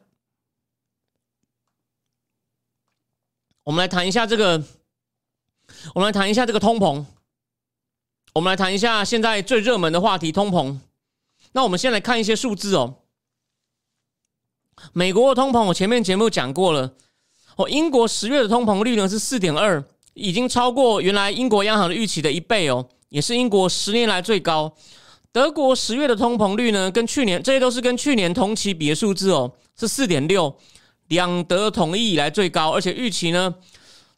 [3.63, 4.63] 我们来谈一下这个，
[5.93, 7.05] 我们来谈一下这个通膨。
[8.33, 10.79] 我们来谈一下现在最热门的话题——通膨。
[11.51, 12.95] 那我们先来看一些数字哦。
[14.93, 16.95] 美国的通膨，我前面节目讲过了。
[17.55, 19.83] 哦，英国十月的通膨率呢是四点二，
[20.15, 24.73] 已经超过原来英国央行的预期的一倍哦，也是英国十年来最高。
[25.31, 30.57] 德国十月的通膨率呢，跟去年这些都是跟去年同期比的数字哦，是四点六。
[31.11, 33.53] 两德统一以来最高，而且预期呢，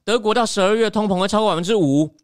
[0.03, 2.15] 德国到十二月通膨会超过百分之五。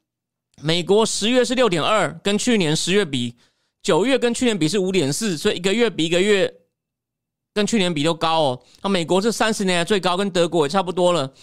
[0.61, 3.33] 美国十月是六点二，跟去年十月比，
[3.81, 6.53] 九月跟去年比是五点四，所以一个月比一个月
[7.51, 8.61] 跟去年比都高哦。
[8.83, 11.33] 那美国是三十年来最高，跟德国也差不多了。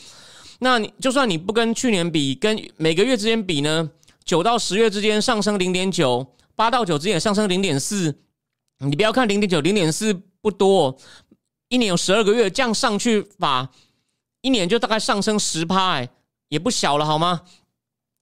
[0.61, 3.91] 那你就算你不跟去年比，跟每个月之间比呢，
[4.25, 8.21] 九到十月之间上升零点九，八到九之间上升零点四。
[8.79, 10.97] 你不要看零点九、零点四不多。
[11.69, 13.69] 一年有十二个月，这样上去法，
[14.41, 16.09] 一年就大概上升十趴，哎，
[16.49, 17.43] 也不小了，好吗？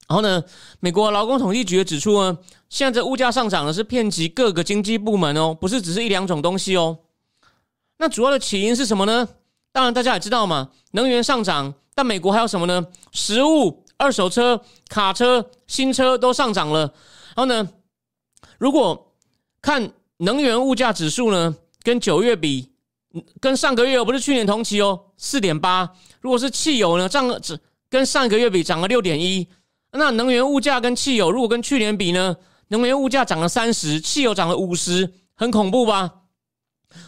[0.07, 0.43] 然后呢，
[0.79, 2.37] 美国劳工统计局也指出呢，
[2.69, 6.97] 现在这物价上涨呢是遍及各个经济部门哦，不是只是一两种东西哦。
[7.97, 9.27] 那主要的起因是什么呢？
[9.71, 12.85] 当然大家也知道嘛，能源上涨，但美国还有什么呢？
[13.11, 16.93] 食物、二手车、卡车、新车都上涨了。
[17.35, 17.69] 然后呢，
[18.57, 19.13] 如果
[19.61, 22.74] 看能源物价指数呢，跟九月比。
[23.39, 25.89] 跟上个月不是去年同期哦，四点八。
[26.21, 29.47] 如果是汽油呢，涨了只跟上个月比涨了六点一。
[29.91, 32.35] 那能源物价跟汽油如果跟去年比呢，
[32.67, 36.11] 能源物价涨了三十，汽油涨了五十，很恐怖吧？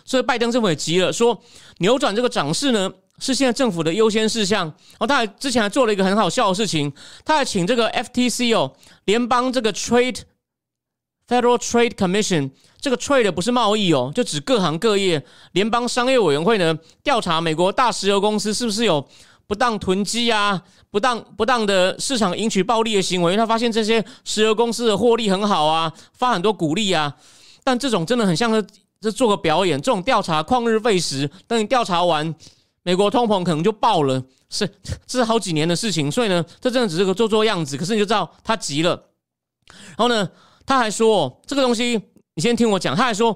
[0.06, 1.42] 所以拜登政府也急了，说
[1.80, 4.74] 扭转这个涨势呢，是现在政府的优先事项。
[5.00, 6.92] 哦，他还之前还做了一个很好笑的事情，
[7.26, 8.74] 他还请这个 FTC 哦，
[9.06, 10.22] 联邦这个 Trade
[11.28, 12.52] Federal Trade Commission。
[12.80, 15.22] 这个 trade 不是贸易哦，就指各行各业。
[15.54, 19.06] 联邦商业委员会呢，调查美国大石油公司是不是有
[19.48, 20.62] 不当囤积啊、
[20.92, 23.36] 不当不当的市场赢取暴利的行为。
[23.36, 27.14] 他发现这些石油公司的获利很好啊，发很多股利啊。
[27.64, 28.66] 但这种真的很像是
[29.02, 29.82] 这做个表演。
[29.82, 32.34] 这种调查旷日费时，等你调查完，
[32.84, 34.24] 美国通膨可能就爆了。
[34.50, 34.66] 是
[35.06, 37.76] 这是好几年的事情，所以呢，这真的只是个做做样子。
[37.76, 38.92] 可是你就知道他急了。
[39.68, 40.30] 然后呢，
[40.68, 42.00] 他还说这个东西。
[42.36, 43.36] 你先听我讲，他还说，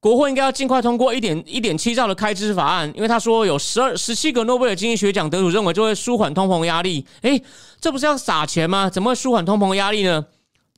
[0.00, 7.06] 国会应该要尽快通过一点一点七兆的开支法案，因为他说有十二十七个诺贝尔经济学奖得主认为就会舒缓通膨压力。
[7.20, 7.42] 诶，
[7.78, 8.88] 这不是要撒钱吗？
[8.88, 10.24] 怎么会舒缓通膨压力呢？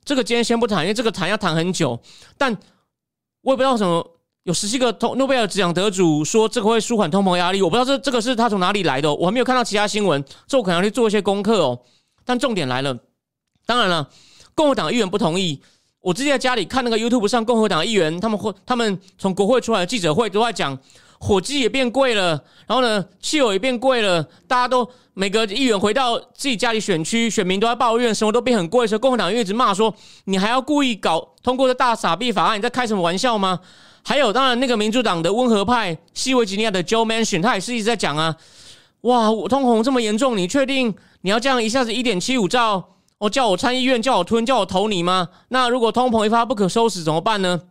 [0.03, 1.97] 这个今天先不谈，因为这个谈要谈很久。
[2.37, 2.51] 但
[3.41, 4.05] 我也不知道什么
[4.43, 11.79] 有十七个通诺贝尔奖得主说这个会舒缓通膨压力，我不知道这这个是他从哪里来的，我还没有看到其他新闻，这我可能要去做一些功课哦。
[12.25, 12.97] 但重点来了，
[13.65, 14.09] 当然了，
[14.59, 15.57] 共和党议员不同意。
[16.01, 20.77] 我之前在家里看那个 YouTube 上共和党议员，他们会他们从国会出来的记者会都在讲，
[21.17, 22.31] 火鸡也变贵了，
[22.67, 29.95] 然后呢，汽油也变贵了，大家都每个议员回到自己家里选区，选民都在抱怨，生活都变很贵，的时候共和党一直骂说，
[30.25, 33.61] 你还要故意搞通过这大傻逼法案，你在开什么玩笑吗？
[34.03, 38.35] 还有，当然那个民主党的温和派西维吉尼亚的 Joe Manchin，他也是一直在讲啊，
[39.01, 42.98] 哇，通膨这么严重，你确定你要这样一下子一点七五兆？
[43.19, 45.29] 哦，叫我参议院，叫我吞，叫我投你吗？
[45.49, 47.61] 那如果通膨一发不可收拾怎么办呢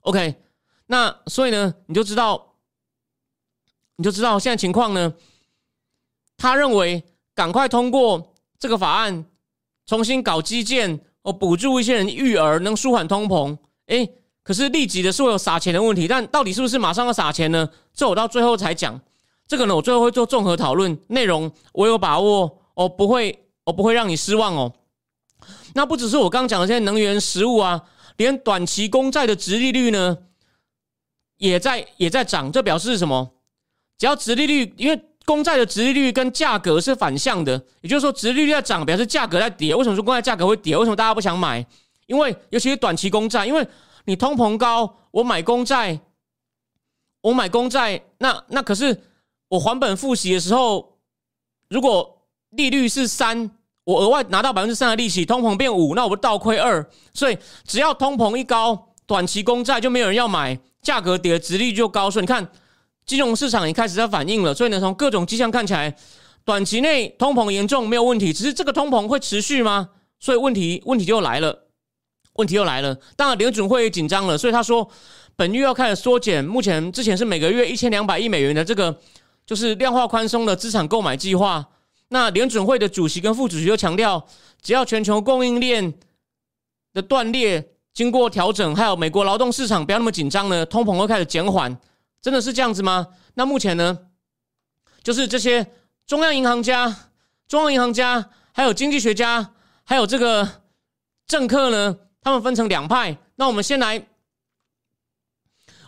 [0.00, 0.34] ？OK，
[0.86, 2.54] 那所以呢，你就知道，
[3.96, 5.14] 你就知道现在情况呢。
[6.36, 7.04] 他认为
[7.36, 9.24] 赶快通过这个法案，
[9.86, 13.56] 重新搞基建，哦，补助一些人育儿，能舒缓通膨。
[13.86, 17.70] 诶，可是立即的是会有撒钱的问题，但到底是不是马上要撒钱呢？
[17.94, 19.00] 这我到最后才讲。
[19.46, 23.43] 这个呢，我最后会做综合讨论，内容我有把握，哦，不会。
[23.64, 24.72] 我不会让你失望哦。
[25.74, 27.82] 那不只是我刚讲的这些能源、食物啊，
[28.16, 30.18] 连短期公债的殖利率呢，
[31.36, 32.50] 也在也在涨。
[32.52, 33.32] 这表示什么？
[33.98, 39.74] 只要殖利率，因为公债的殖利率跟价格是反向的，也就是说，殖利率在涨，表示价格在跌。
[39.74, 40.76] 为什么说公债价格会跌？
[40.76, 41.66] 为什么大家不想买？
[42.06, 43.66] 因为尤其是短期公债，因为
[44.04, 45.98] 你通膨高，我买公债，
[47.22, 49.02] 我买公债，那那可是
[49.48, 50.98] 我还本付息的时候，
[51.68, 52.13] 如果
[52.56, 53.50] 利率是三，
[53.84, 56.84] 我额外拿到百分之三的利息，通膨变五，那我不倒亏二。
[57.12, 57.36] 所以
[57.66, 62.10] 只要通膨一高，短期公债就没有人要买，价格跌，殖利率就高。
[62.10, 62.46] 所以你看，
[63.04, 64.54] 金融市场也开始在反应了。
[64.54, 65.94] 所以呢，从各种迹象看起来，
[66.44, 69.90] 短期内通膨严重没有问题，只是这个通膨会持续吗？
[70.20, 71.66] 所以问题问题就来了，
[72.34, 72.96] 问题又来了。
[73.16, 74.88] 当然联准会紧张了，所以他说
[75.36, 78.98] 本月要开始缩减，目前之前是每个月一千两百亿美元的这个
[79.44, 81.66] 就是量化宽松的资产购买计划。
[82.14, 84.24] 那联准会的主席跟副主席就强调，
[84.62, 85.92] 只要全球供应链
[86.92, 91.76] 的断裂经过调整，还有美国劳动市场不要那么紧张呢，通膨会开始减缓。
[92.22, 93.08] 真的是这样子吗？
[93.34, 93.98] 那目前呢，
[95.02, 95.66] 就是这些
[96.06, 97.10] 中央银行家、
[97.48, 100.48] 中央银行家，还有经济学家，还有这个
[101.26, 103.18] 政客呢，他们分成两派。
[103.34, 104.06] 那我们先来，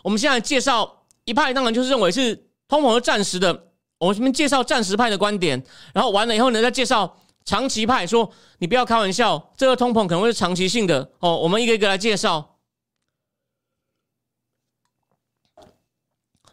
[0.03, 3.66] 我们先来介绍一派，当然就是认为是通膨是暂时的。
[3.99, 5.61] 我们先介绍暂时派的观点，
[5.93, 11.35] 然后完了以后呢，再介绍长期派，说你不要开玩笑，这个通膨可能会是长期性的哦。
[11.37, 12.57] 我们一个一个来介绍。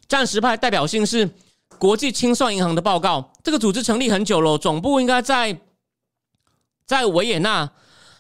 [0.09, 1.29] 暂时派代表性是
[1.79, 5.61] 国际清算银行的报告，这个组织成立很久了，总部应该在
[6.87, 7.73] 在维也纳，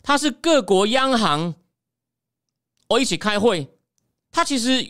[0.02, 1.54] 它是各国央行
[2.88, 3.68] 我一起开会，
[4.30, 4.87] 它其实。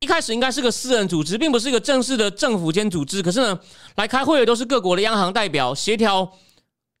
[0.00, 3.22] 一开始应该是个私人组织，并不是一个正式的政府间组织。
[3.22, 3.58] 可是呢，
[3.96, 6.30] 来开会的都是各国的央行代表，协调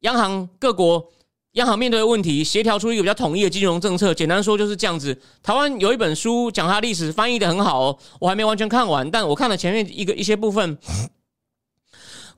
[0.00, 1.12] 央行各国
[1.52, 4.14] 央行面对的问题，协调出一个比较统一的金融政策。
[4.14, 5.20] 简单说就是这样子。
[5.42, 10.78] 台湾有一本书讲它历史，翻译的很好哦，我还没完全看完，但我看了前面一个一些部分。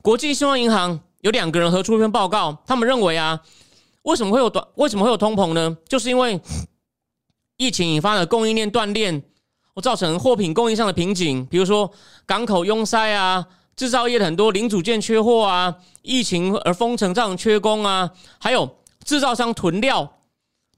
[0.01, 3.39] 国际信用银行有两个人合出一篇报告，他们认为啊，
[4.01, 4.67] 为什么会有短？
[4.75, 5.77] 为什么会有通膨呢？
[5.87, 6.41] 就是因为
[7.55, 9.23] 疫情引发的供应链断裂。
[9.81, 11.91] 造成货品供应上的瓶颈，比如说
[12.25, 20.13] 港口拥塞啊，制造业的很多零组件缺货啊，疫情而封城造成缺工啊，还有制造商囤料。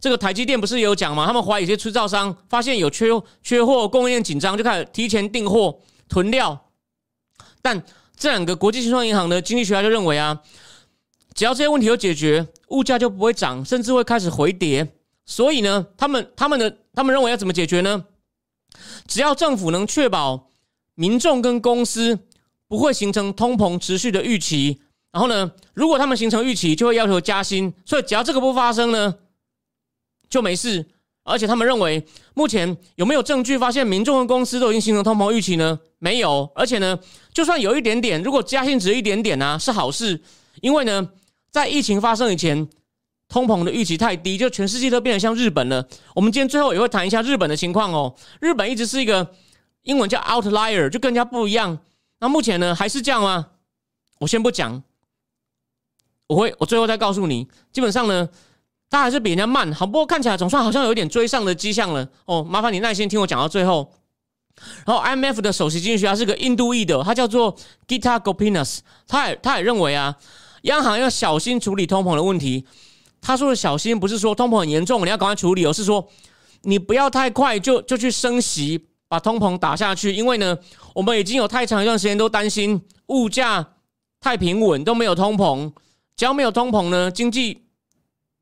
[0.01, 1.25] 这个台积电不是有讲吗？
[1.25, 3.07] 他们怀疑一些制造商发现有缺
[3.43, 6.57] 缺货，供应链紧张，就开始提前订货囤料。
[7.61, 7.83] 但
[8.17, 10.39] 这两个国际信创银行的经济学家就认为啊，
[11.33, 14.87] 只要这些问题有解决，物价就不会涨，甚至会开始回跌。
[15.25, 18.05] 所以呢，他们他们的他们认为要怎么解决呢？
[19.07, 20.49] 只要政府能确保
[20.95, 22.19] 民众跟公司
[22.67, 24.79] 不会形成通膨持续的预期，
[25.11, 27.73] 然后呢，如果他们形成预期，就会要求加薪。
[27.85, 29.15] 所以只要这个不发生呢，
[30.29, 30.85] 就没事。
[31.23, 35.79] 而且他们认为，目前有没有证据发现民众跟公司都已经形成通膨预期呢？
[35.99, 36.51] 没有。
[36.55, 36.99] 而且呢，
[37.33, 40.21] 就算有一点点，如果加薪只有一点点呢，是好事。
[40.61, 41.09] 因为呢，
[41.51, 42.67] 在疫情发生以前。
[43.29, 45.87] 通膨的预期太低，就全世界都变得像日本了。
[46.15, 48.13] 我们今天最后也会谈一下日本的情况哦。
[48.41, 49.35] 日本一直是一个
[49.83, 51.77] 英文叫 outlier，就更加不一样。
[52.19, 53.51] 那目前呢，还是这样吗？
[54.19, 54.81] 我先不讲，
[56.27, 57.47] 我会我最后再告诉你。
[57.71, 58.27] 基本上呢，
[58.89, 62.09] 它还是比人家慢，好不过看起来总算好像有点追上的迹象了。
[62.25, 63.93] 哦，麻烦你耐心听我讲到最后。
[64.85, 67.55] 然后 IMF 的首席经济学家是个印度裔的，他叫做
[67.87, 70.17] Gita Gopinas，他也他也认为啊，
[70.63, 72.65] 央行要小心处理通膨的问题。
[73.21, 76.07] 他说的小心不是说通膨很严重，你要赶快处理，而是说
[76.61, 80.13] 你不要太快就就去升息，把通膨打下去。
[80.13, 80.57] 因为呢，
[80.93, 83.73] 我们已经有太长一段时间都担心物价
[84.19, 85.71] 太平稳都没有通膨，
[86.15, 87.65] 只要没有通膨呢，经济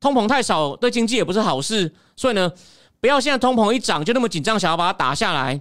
[0.00, 1.94] 通膨太少对经济也不是好事。
[2.16, 2.52] 所以呢，
[3.00, 5.60] 不要现在通膨一涨就那么紧张，想要把它打下来。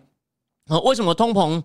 [0.68, 1.64] 啊，为什么通膨？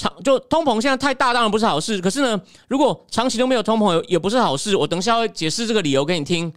[0.00, 2.00] 长就通膨现在太大，当然不是好事。
[2.00, 4.74] 可是呢，如果长期都没有通膨，也不是好事。
[4.74, 6.50] 我等下会解释这个理由给你听。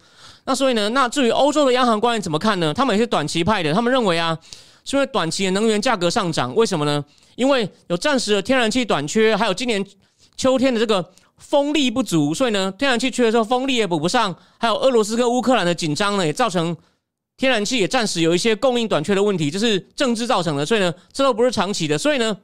[0.46, 2.72] 那所以呢，那至于欧洲的央行官员怎么看呢？
[2.72, 4.38] 他们也是短期派的，他们认为啊，
[4.84, 6.54] 是因为短期的能源价格上涨。
[6.54, 7.04] 为什么呢？
[7.36, 9.84] 因为有暂时的天然气短缺，还有今年
[10.38, 14.34] 秋天的这个风力不足，所以呢，天然气缺的时候，风力也补不上。
[14.56, 16.74] 还有俄罗斯跟乌克兰的紧张呢，也造成
[17.36, 20.64] 天然气也暂时有一些供应短缺的问题，这是政治造成的。
[20.64, 21.98] 所以呢，这都不是长期的。
[21.98, 22.34] 所以呢。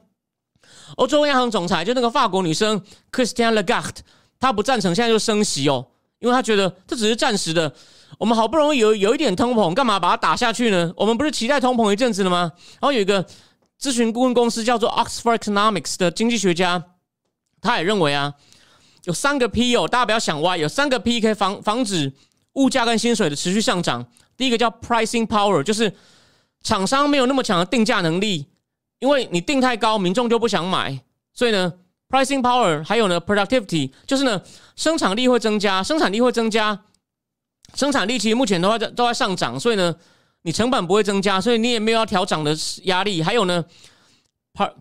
[0.97, 3.97] 欧洲央行总裁就那个法国女生 Christiane Lagarde，
[4.39, 5.87] 她不赞成现在就升息哦，
[6.19, 7.73] 因为她觉得这只是暂时的。
[8.17, 10.93] 我们好不容易有有一点通膨，干嘛把它打下去呢？
[10.95, 12.51] 我们不是期待通膨一阵子了吗？
[12.73, 13.25] 然后有一个
[13.79, 16.83] 咨询顾问公司叫做 Oxford Economics 的经济学家，
[17.61, 18.33] 他也认为啊，
[19.05, 22.13] 有三个 P 哦，大家不要想歪，有三个 P 可以防防止
[22.53, 24.05] 物价跟薪水的持续上涨。
[24.37, 25.91] 第一个叫 Pricing Power，就是
[26.61, 28.45] 厂商没有那么强的定价能力。
[29.01, 31.01] 因为你定太高，民众就不想买，
[31.33, 31.73] 所以呢
[32.07, 34.39] ，pricing power 还有呢，productivity 就是呢，
[34.75, 36.83] 生产力会增加，生产力会增加，
[37.73, 39.95] 生产力其实目前都在都在上涨，所以呢，
[40.43, 43.23] 你成本不会增加，所以你也没有要调涨的压力。
[43.23, 43.65] 还有呢
[44.53, 44.71] ，part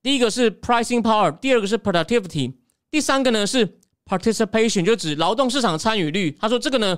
[0.00, 2.54] 第一个是 pricing power，第二个是 productivity，
[2.88, 6.30] 第三个呢是 participation，就指劳动市场参与率。
[6.40, 6.96] 他说这个呢，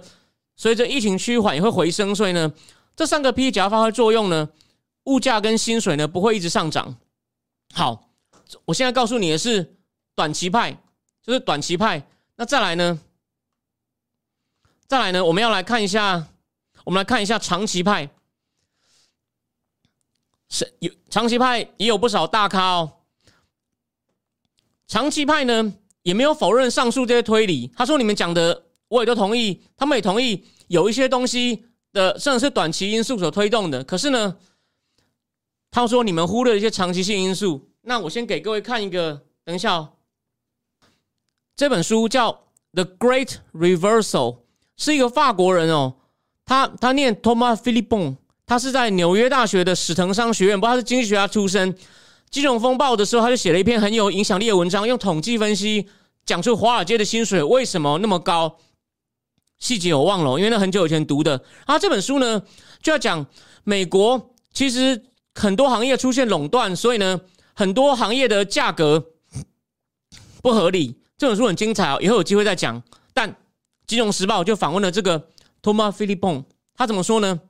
[0.57, 2.53] 随着疫情趋缓也会回升，所以呢，
[2.95, 4.47] 这三个 P 只要发挥作用呢。
[5.05, 6.97] 物价跟薪水呢不会一直上涨。
[7.75, 8.11] 好，
[8.65, 9.77] 我现在告诉你的是
[10.15, 10.73] 短期派，
[11.23, 12.07] 就是短期派。
[12.37, 13.01] 那再来呢？
[14.87, 15.25] 再来呢？
[15.25, 16.27] 我们要来看一下，
[16.85, 18.11] 我们来看一下长期派。
[20.49, 22.93] 是有长期派也有不少大咖哦。
[24.87, 33.83] 长期派呢也没有否认上述这些推理，他说你们讲的我也都同意，他们也同意有一些东西的甚至是短期因素所推动的。
[33.85, 34.37] 可是呢，
[35.73, 37.69] 他说你们忽略了一些长期性因素。
[37.81, 39.89] 那我先给各位看一个，等一下哦。
[41.57, 42.31] 这本书叫
[42.75, 44.35] 《The Great Reversal》，
[44.77, 45.95] 是一个法国人哦，
[46.45, 48.19] 他他念 Thomas Philippon。
[48.45, 51.75] 他是在纽约大学的史腾商学院，不知道，他是经济学家出身。
[52.29, 55.89] 金融风暴的时候，他就写了一篇很有影响力的文章，用统计分析
[56.27, 58.59] 讲出华尔街的薪水为什么那么高。
[59.59, 61.43] 细节我忘了，因为那很久以前读的。
[61.65, 62.43] 啊，这本书呢
[62.83, 63.25] 就要讲
[63.65, 65.03] 美国其实
[65.35, 67.21] 很多行业出现垄断，所以呢
[67.55, 69.13] 很多行业的价格
[70.43, 71.01] 不合理。
[71.17, 72.83] 这本书很精彩哦，以后有机会再讲。
[73.15, 73.37] 但
[73.87, 75.29] 金融时报就访问了这个
[75.63, 77.41] Thomas Philippon，他怎么说呢？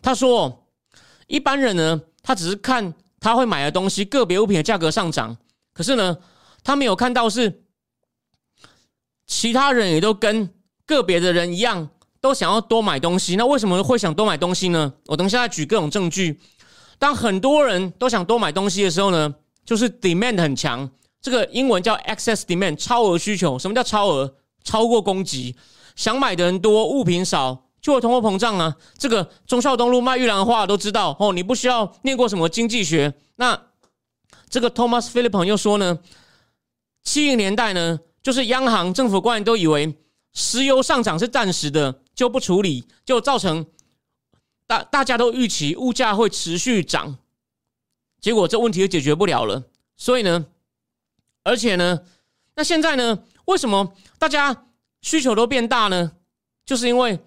[0.00, 0.68] 他说
[1.26, 5.36] ：“一般人呢，他只是看他会买的东西，个别物品的价格上涨。
[5.72, 6.18] 可是呢，
[6.62, 7.64] 他没有看到是
[9.26, 10.54] 其他人也都跟
[10.86, 11.90] 个别的人一样，
[12.26, 13.36] 都想要多买东西。
[13.36, 14.92] 那为什么会想多买东西呢？
[15.06, 16.40] 我等一下举各种证据。
[16.98, 19.32] 当很多人都想多买东西的时候呢，
[19.64, 20.90] 就是 demand 很强。
[21.22, 23.56] 这个英文叫 excess demand，超额需求。
[23.56, 24.34] 什么叫超额？
[24.64, 25.54] 超过供给，
[25.94, 28.74] 想买的人多，物品少。”就会通货膨胀啊！
[28.98, 31.32] 这个忠孝东路卖玉兰花都知道哦。
[31.32, 33.14] 你不需要念过什么经济学。
[33.36, 33.56] 那
[34.50, 36.00] 这个 Thomas Philippon 又说呢，
[37.04, 39.94] 七零年代呢，就是央行、政府官员都以为
[40.36, 43.66] 石油上涨是暂时的，就不处理，就造成
[44.66, 47.16] 大大家都预期物价会持续涨，
[48.20, 49.64] 结果这问题就解决不了了。
[49.96, 50.46] 所以呢，
[51.42, 52.02] 而且呢，
[52.54, 54.66] 那现在呢，为什么大家
[55.00, 56.12] 需求都变大呢？
[56.64, 57.18] 就是因为。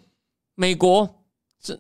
[0.56, 1.24] 美国
[1.62, 1.80] 这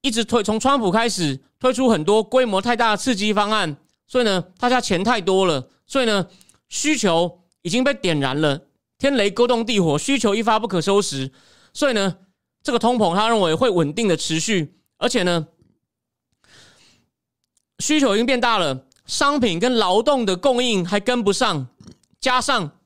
[0.00, 3.76] 一直推，从川普开始推出很多规模太大的刺激方案，
[4.08, 6.28] 所以呢，大家钱太多了，所以呢，
[6.68, 8.60] 需求已经被点燃了，
[8.98, 11.30] 天雷勾动地火，需求一发不可收拾，
[11.72, 12.16] 所以呢，
[12.62, 15.48] 这个通膨他认为会稳定的持续，而且呢，
[17.78, 21.68] 需求已经变大了，商品跟劳动的供应还跟不上，
[22.20, 22.78] 加上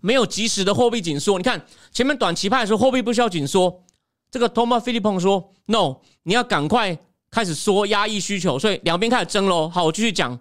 [0.00, 3.82] 没有及时的货币紧缩，你看前面短期派说，货币不需要紧缩。
[4.28, 6.98] 这个 Thomas Philip 说：“No，你要赶快
[7.30, 10.38] 开始说压抑需求，所以两边开始争喽。”好，我继续讲。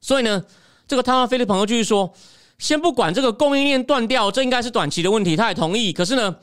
[0.00, 0.44] 所以呢，
[0.88, 2.12] 这个 Thomas Philippon 又继续说
[2.60, 5.92] ：“先不管这个供应链断掉，这应该是短期的问题。”他也同意。
[5.92, 6.36] 可是呢，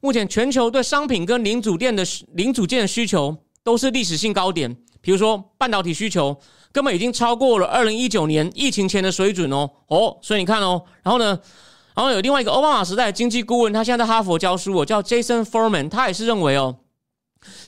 [0.00, 2.04] 目前全球对商品跟零组件的
[2.34, 6.38] 零组件的需求都是历史性高点，比如说半导体需求
[6.70, 9.68] 根本已经超过了二零一九年疫情前的水准哦。
[9.88, 11.40] 哦，所以你看哦，然后呢？
[11.94, 16.78] 然后有另外一个奥巴马时代的经济顾问，他现在在哈佛教书，我叫 Jason Furman，他也是认为哦，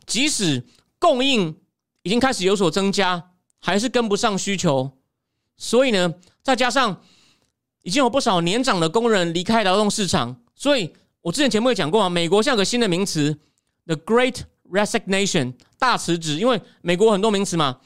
[0.06, 0.64] 即使
[0.98, 1.54] 供应
[2.04, 3.22] 已经开始有所增加，
[3.60, 4.92] 还是跟不上需求。
[5.58, 7.02] 所以呢，再加上
[7.84, 13.38] 已经有不少年长的工人离开劳动市场，所以我之前节目也讲过嘛，美国像个新的名词
[13.86, 17.78] ，the Great Resignation，大辞职，因为美国很多名词嘛，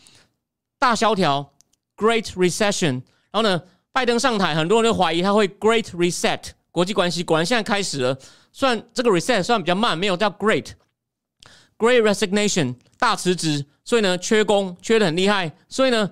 [0.79, 1.53] 大萧条
[1.97, 3.63] ，Great Recession，然后呢？
[3.91, 6.41] 拜登上台，很多人都怀疑他会 Great Reset
[6.71, 8.17] 国际关系，果然现在开始了。
[8.53, 10.69] 虽然这个 Reset 算比较慢，没有叫 Great
[11.77, 15.53] Great Resignation 大辞职，所以呢，缺工缺的很厉害。
[15.69, 16.09] 所以呢，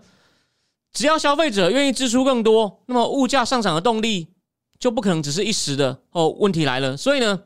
[0.97, 4.29] 只要消费者愿意支出更多，那么物价上涨的动力
[4.79, 6.31] 就不可能只是一时的哦。
[6.31, 7.43] 问题来了，所以呢，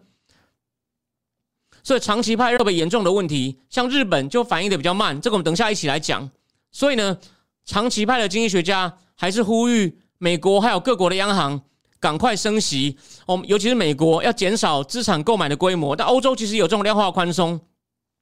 [1.82, 6.30] 所以长期派特别严重的问题，像日本就反应的比较慢，这个我们等下一起来讲。
[6.70, 7.18] 所以呢，
[7.64, 9.98] 长期派的经济学家还是呼吁。
[10.18, 11.60] 美国还有各国的央行
[11.98, 12.96] 赶快升息，
[13.26, 15.96] 哦，尤其是美国要减少资产购买的规模。
[15.96, 17.60] 但欧洲其实有这种量化宽松，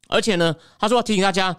[0.09, 1.55] 而且呢，他说要提醒大家，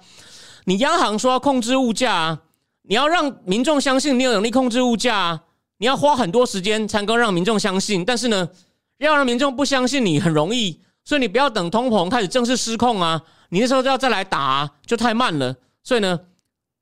[0.66, 2.42] 你央行说要控制物价啊，
[2.90, 5.44] 你要让民众相信你有能力控制物价，啊
[5.78, 8.04] 你要花很多时间才能够让民众相信。
[8.04, 8.50] 但是呢，
[8.98, 15.56] 要让民众不相信你很容易，所以你不要等通膨开始正式失控啊，你那时候就要再来打，就太慢了。
[15.84, 16.20] 所以呢，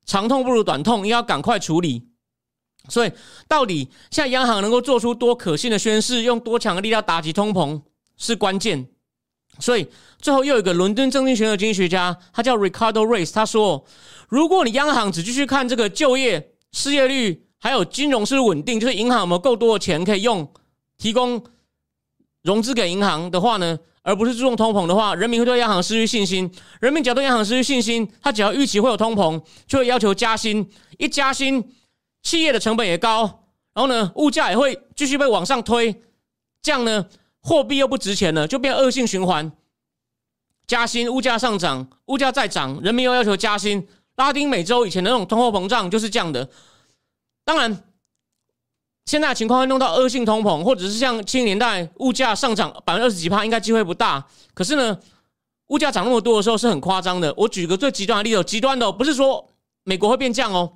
[0.06, 2.08] 长痛不如短痛，要赶快处理。
[2.88, 3.12] 所以，
[3.46, 7.82] 到底现在央行能够做出多可信的宣誓，用多强的力量打击通膨
[8.16, 8.88] 是关键。
[9.58, 9.86] 所以，
[10.20, 13.84] 最后又有一个伦敦政经学院的经济学家，他叫 Ricardo Race，他说
[14.28, 20.50] ：“如果你央行只继续看这个就业、失业率，还有金融是稳定，就是银行有没有够多的钱可以用
[20.96, 21.42] 提供
[22.42, 26.50] 融资给银行的话呢，而不是注重通膨的话，人民会对央行失去信心。
[26.80, 31.64] 人民只要对央行失去信心，他只要预期会有通膨，就会要求加薪，一加薪。”
[32.20, 36.02] 企业的成本也高，然后呢，物价也会继续被往上推，
[36.60, 37.06] 这样呢，
[37.48, 39.50] 货币又不值钱了，就变恶性循环。
[40.66, 43.88] 加薪，物价上涨，物价再涨，人民又要求加薪。
[44.16, 46.46] 拉丁美洲以前的那种通货膨胀就是这样的。
[47.42, 47.84] 当然，
[49.06, 54.26] 现在的情况会弄到恶性通膨，或者是像七零年代物价上涨百分之二十几帕，应该机会不大。
[54.52, 54.98] 可是呢，
[55.68, 57.32] 物价涨那么多的时候是很夸张的。
[57.34, 59.48] 我举个最极端的例子，极端的不是说
[59.84, 60.70] 美国会变降哦。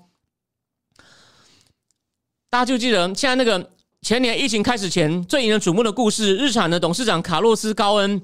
[2.48, 3.70] 大家就记得现在那个
[4.02, 8.20] 前年疫情开始前最引人瞩目的故事，日产的董事长卡洛斯高恩。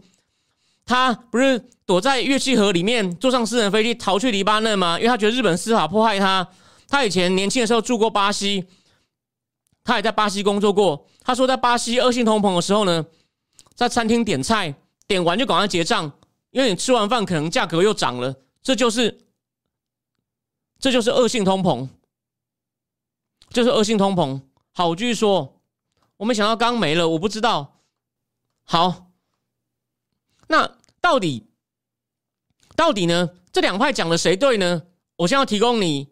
[0.85, 1.57] 他不是
[1.87, 4.99] 躲在乐器盒里面，坐上私人飞机逃去黎巴嫩吗？
[4.99, 6.49] 因为他觉得日本司法迫害他。
[6.89, 8.65] 他以前年轻的时候住过巴西，
[9.85, 11.07] 他也在巴西工作过。
[11.21, 13.07] 他说，在巴西恶性通膨的时候呢，
[13.77, 14.75] 在餐厅点菜，
[15.07, 16.11] 点完就赶快结账，
[16.51, 18.35] 因为你吃完饭可能价格又涨了。
[18.63, 19.17] 这就是，
[20.81, 21.89] 这就是恶性通膨，
[23.51, 24.41] 就是恶性通膨。
[24.73, 25.58] 好，我继续说，
[26.19, 27.81] 我们想到刚没了，我不知道。
[28.65, 29.11] 好，
[30.47, 30.77] 那。
[31.01, 31.47] 到底，
[32.75, 33.31] 到底呢？
[33.53, 34.83] 这两派讲的谁对呢？
[35.17, 36.09] 我现在要提供你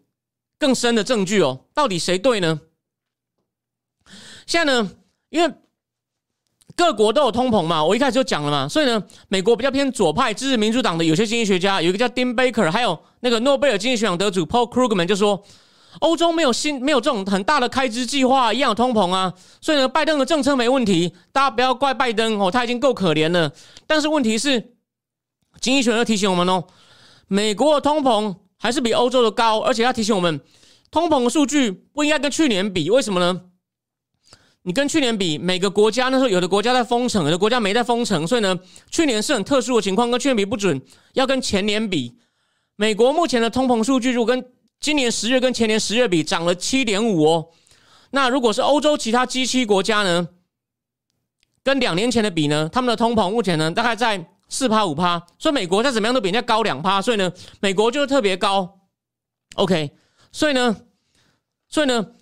[0.57, 1.65] 更深的证据哦。
[1.73, 2.61] 到底谁对呢？
[4.47, 4.91] 现在呢，
[5.29, 5.53] 因为
[6.75, 15.43] 各国都有通膨嘛，我一开始就讲了嘛，所以呢，美国比较偏左派支持民主党的有些经济学家，有一个叫 Dean Baker，还有那个诺贝尔经济学奖得主 Paul Krugman 就说，
[15.99, 19.33] 欧洲没有新没有这种很大的开支计划，一样通膨啊。
[19.61, 23.51] 所以呢，拜登的政策没问题，大家不要怪拜登哦，他已经够可怜了。
[23.85, 24.73] 但是问题是。
[25.59, 26.65] 经济学家提醒我们哦，
[27.27, 30.39] 美国的通膨还是比欧洲的高，而且要提醒我们，
[30.91, 33.41] 通膨数据不应该跟去年比，为什么呢？
[34.61, 38.55] 你跟去年比，每个国家那时候有的国家在封城，有的国家没在封城，所以呢，
[38.91, 40.79] 去年是很特殊的情况，跟去年比不准，
[41.13, 42.15] 要跟前年比。
[42.75, 44.45] 美国目前的通膨数据，如果跟
[44.79, 47.49] 今年十月跟前年十月比，涨了七点五哦。
[48.11, 50.27] 那如果是欧洲其他 G 七国家呢，
[51.63, 54.29] 跟两年前的比呢，他们的通膨目前呢，大概在。
[54.49, 58.79] 四趴五趴，所以美国再怎么样都比人家高两趴，所以呢，美国就是特别高。
[59.55, 59.91] OK，
[60.31, 60.73] 所以呢，
[61.67, 62.13] 所以呢，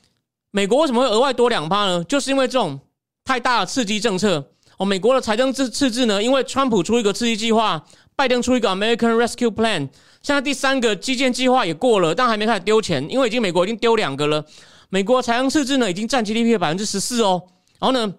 [0.49, 2.03] 美国为什么会额外多两趴呢？
[2.05, 2.79] 就是因为这种
[3.23, 4.85] 太大的刺激政策哦。
[4.87, 7.85] 美国的财政赤赤字呢，因为川普出一个刺激计划，
[8.16, 9.89] 拜登出一个 American Rescue Plan，
[10.22, 14.45] 现在第三个基建计划也过了，但还没开始丢钱，因为已经美国已经丢两个了。
[14.89, 17.43] 美国财政赤字呢，已经占 GDP 的百分之十四哦。
[17.80, 18.16] 然后呢，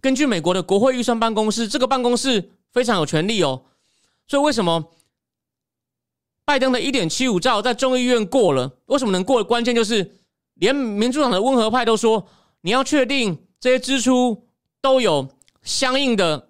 [0.00, 2.50] 根据美国的国会预算办公室，这个办公室。
[2.72, 3.64] 非常有权利哦，
[4.26, 4.90] 所以为什么
[6.46, 8.78] 拜登的一点七五兆在众议院过了？
[8.86, 9.44] 为什么能过？
[9.44, 10.16] 关键就是
[10.54, 12.26] 连民主党的温和派都说，
[12.62, 14.46] 你要确定这些支出
[14.80, 15.28] 都有
[15.62, 16.48] 相应的、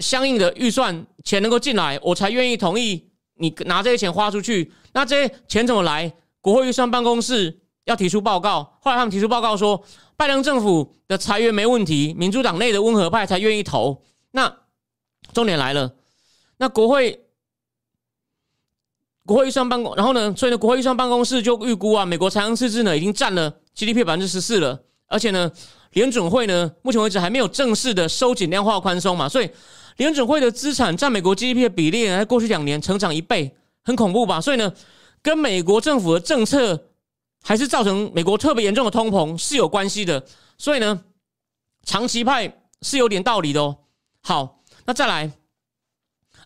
[0.00, 4.72] 相应的预算钱能够进来，我才愿意同意你拿这些钱花出去。
[4.92, 6.12] 那这些钱怎么来？
[6.40, 9.84] 国会预算办公室要提出报告，后来他们提出报告说，
[10.16, 14.02] 拜登政府的裁员没问题，民主党内的温和派才愿意投。
[14.30, 14.52] 那
[15.32, 15.94] 重点来了，
[16.58, 17.26] 那国会
[19.26, 25.50] 国会预算办公，然后呢，所以呢，国会预算办公室就预估啊，美国财政赤字呢已经占了 GDP 百分之十四了，而且呢，
[25.92, 29.50] 联准会呢，目前为止还没有正式的收紧量化宽松嘛，所以
[29.98, 34.40] 联准会的资产占美国 GDP 的比例呢在过去两年成长一倍，很恐怖吧？
[34.40, 34.72] 所以呢，
[35.22, 36.88] 跟美国政府的政策
[37.42, 40.24] 还是造成美国特别严重的通膨是有关系的，
[40.56, 41.04] 所以呢，
[41.84, 43.76] 长期派是有点道理的哦。
[44.22, 44.56] 好。
[44.86, 45.30] 那再来，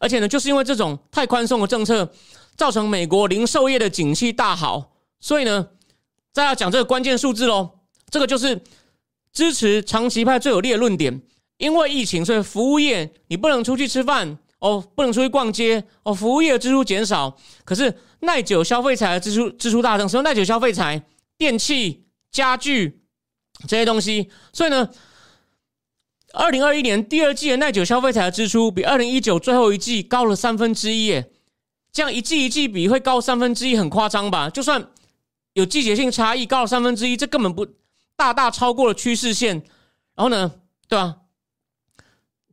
[0.00, 2.12] 而且呢，就是因为这种太宽松的政策，
[2.56, 5.68] 造成美国零售业的景气大好，所以呢，
[6.32, 7.70] 再要讲这个关键数字喽。
[8.10, 8.60] 这个就是
[9.32, 11.22] 支持长期派最有力的论点。
[11.62, 17.36] 因为疫情，所以服务业你不能出去吃饭哦，不能出去逛街哦，服务业的支出减少。
[17.64, 21.02] 可是耐久消费财的支出支出大增，什么耐久消费财？
[21.38, 23.02] 电器、家具
[23.68, 24.28] 这些东西。
[24.52, 24.88] 所以呢。
[26.34, 31.30] 二零二一年第二季的耐久消费财的支出比二零一九最后一季高了三分之一，耶！
[31.92, 34.48] 这样一季一季比会高三分之一，很夸张吧？
[34.48, 34.82] 就算
[35.52, 37.66] 有季节性差异，高了三分之一，这根本不
[38.16, 39.56] 大大超过了趋势线。
[40.14, 40.50] 然后呢，
[40.88, 41.16] 对吧？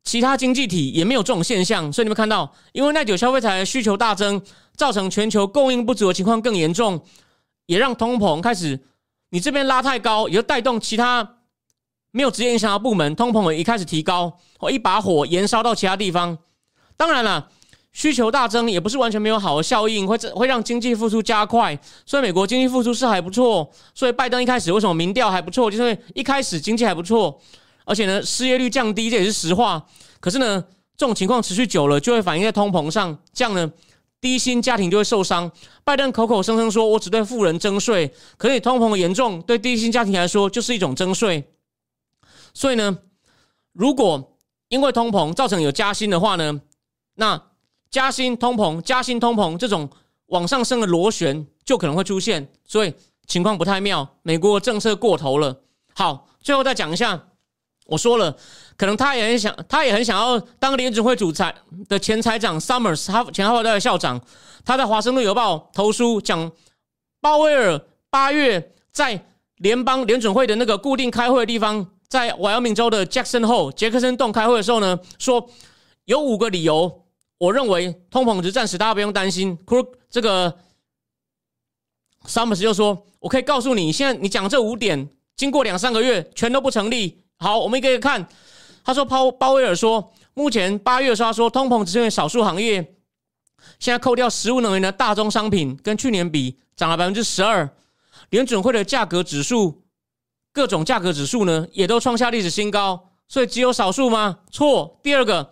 [0.09, 4.41] 其他经济体也没有这种现象，所以你们看到，因为耐久消费财的需求大增，
[4.75, 6.99] 造成全球供应不足的情况更严重，
[7.67, 8.79] 也让通膨开始，
[9.29, 11.35] 你这边拉太高，也就带动其他。
[12.09, 16.35] 没有直接影响的部门，通膨一开始提高，哦，一把火燃烧到其他地方。
[16.97, 17.47] 当然了，
[17.91, 21.79] 需求大增也不是完全没有好的效应，会会让经济复苏加快。
[22.03, 23.71] 所以美国经济复苏是还不错。
[23.93, 27.39] 所以拜登一开始为什么民调还不错，就是因为一开始经济还不错，
[27.89, 29.83] 而且呢失业率降低，这也是实话。
[30.19, 30.63] 可是呢，
[30.95, 33.71] 这种情况持续久了，就会反映在通膨上，这样呢
[34.21, 35.51] 低薪家庭就会受伤。
[35.83, 41.43] 拜登口口声声说我只对富人征税，可是通膨严重，对低薪家庭来说就是一种征税。
[42.53, 42.99] 所以呢，
[43.73, 44.37] 如果
[44.67, 46.61] 因为通膨造成有加薪的话呢，
[47.15, 47.41] 那
[47.89, 49.89] 加薪、通膨、加薪、通膨这种
[50.27, 52.93] 往上升的螺旋就可能会出现，所以
[53.25, 54.17] 情况不太妙。
[54.21, 55.61] 美国政策过头了。
[55.95, 57.28] 好，最后再讲一下，
[57.89, 58.35] 我说了，
[58.77, 61.53] 可能他也很想，他也很想要当联准会主裁
[61.87, 64.21] 的前财长 Summers，他前哈佛大学校长，
[64.63, 66.51] 他在华盛顿邮报投书讲，
[67.19, 69.25] 鲍威尔八月在
[69.57, 75.49] 联邦联准会的那个固定开会的地方，在瓦尔明州的 Jackson Hole 杰克森洞开会的时候呢，说
[76.05, 77.05] 有五个理由。
[77.39, 79.57] 我认为通膨值暂时大家不用担心。
[80.09, 80.53] 这个
[82.27, 88.27] Summers 就说：“我可以告诉你，现在你讲这五点，经过两三个月全都不成立。”好，我们一个一个看。
[88.83, 92.75] 他说：“鲍鲍威尔说，目前八月的时候，他说通膨只是因为少数行业，
[93.79, 97.69] 现在扣掉食物能源的大宗商品，跟去年比涨了百分之十二。
[98.29, 99.83] 联准会的价格指数，
[100.51, 103.11] 各种价格指数呢，也都创下历史新高。
[103.27, 104.39] 所以只有少数吗？
[104.51, 104.99] 错。
[105.01, 105.51] 第二个，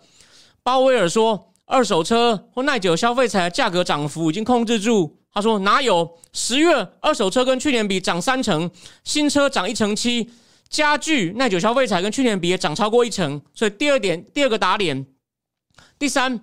[0.62, 5.18] 鲍威尔说。”二手车或耐久消费财价格涨幅已经控制住。
[5.30, 6.18] 他说：“哪有？
[6.32, 8.70] 十月二手车跟去年比涨三成，
[9.04, 10.30] 新车涨一成七，
[10.68, 13.40] 家具耐久消费才跟去年比也涨超过一成。
[13.54, 15.06] 所以第二点，第二个打脸。
[15.98, 16.40] 第三，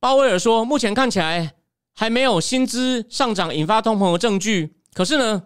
[0.00, 1.54] 鲍威尔说，目前看起来
[1.94, 4.76] 还没有薪资上涨引发通膨的证据。
[4.92, 5.44] 可是呢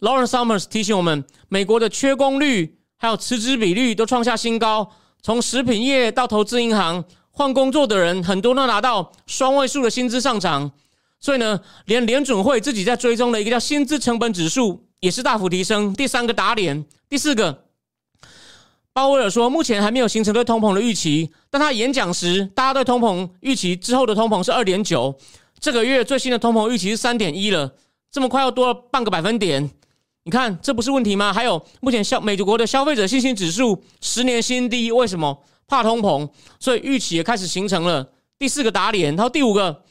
[0.00, 4.90] ，Lawrence Summers 提醒我们，美国的缺工率还有辞职比率都创下新高，
[5.22, 10.72] 从食品业到投资银行。”换工作的人很多都拿到双位数的薪资上涨，
[11.20, 15.92] 所以呢，连联准会自己在追踪的一个叫薪资成本指数也是大幅提升。
[15.94, 17.64] 第三个打脸，第四个，
[18.92, 25.16] 鲍威尔说目前还没有形成对通膨的预期，但他演讲时大家对通膨预期之后的通膨是二点九，
[25.60, 27.74] 这个月最新的通膨预期是三点一了，
[28.10, 29.70] 这么快要多了半个百分点，
[30.24, 31.32] 你看这不是问题吗？
[31.32, 35.44] 还有目前消美国的消费者信心指数十年新低，为什么？
[35.70, 36.26] 怕通膨，
[36.58, 39.14] 所以预期也开始形成了第四个打脸。
[39.14, 39.82] 然后第五个，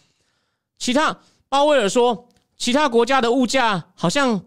[0.79, 1.15] 其他
[1.49, 2.27] 鲍威尔说，
[2.57, 4.41] 其他国家的物价好像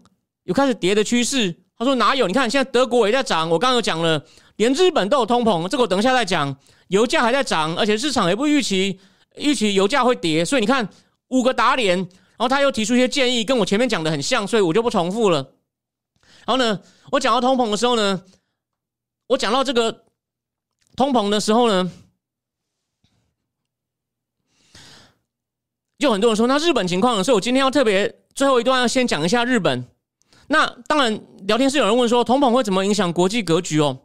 [0.53, 1.55] 开始跌的趋势。
[1.77, 2.27] 他说哪有？
[2.27, 4.23] 你看现在德国也在涨，我刚刚有讲了，
[4.57, 6.55] 连日本都有通膨，这个我等一下再讲。
[6.87, 8.99] 油价还在涨，而且市场也不预期
[9.37, 10.87] 预期油价会跌，所以你看
[11.29, 11.97] 五个打脸。
[11.97, 15.53] 然后他又提出一些建议，跟我前面讲的很像，所以我就不重复了。
[16.45, 16.81] 然后呢，
[17.11, 18.23] 我讲到通膨的时候呢，
[19.27, 20.05] 我讲到这个。
[20.93, 21.89] 通膨的时候呢，
[25.97, 29.85] 就很多人说那日本情况，所以我今天要特别最后一段要先讲一下日本。
[30.51, 33.97] 那当然，聊天室有人问说通膨会怎么影响国际格局哦？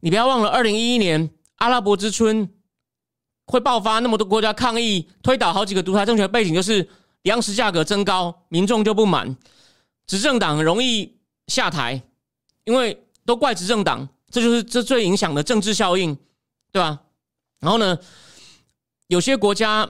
[0.00, 2.52] 你不要忘了，二零一一年阿拉伯之春
[3.46, 6.88] 会爆发，那么多国家抗议，推倒好几个独裁政权，背景就是
[7.22, 9.36] 粮食价格增高，民众就不满，
[10.08, 12.02] 执政党很容易下台，
[12.64, 14.08] 因为都怪执政党。
[14.28, 16.18] 这就是这最影响的政治效应，
[16.72, 16.98] 对吧？
[17.60, 17.96] 然后呢，
[19.06, 19.88] 有些国家，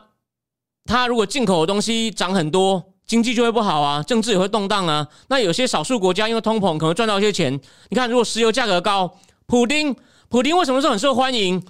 [0.85, 5.07] 它如果进口的东西涨很多，经济就会不好啊，政治也会动荡啊。
[5.29, 7.53] 那有些少数国家因为通膨可能赚到一些钱。
[7.91, 9.95] 你看，如果石油价格高，普丁，
[10.29, 11.63] 普丁为什么是很受欢迎？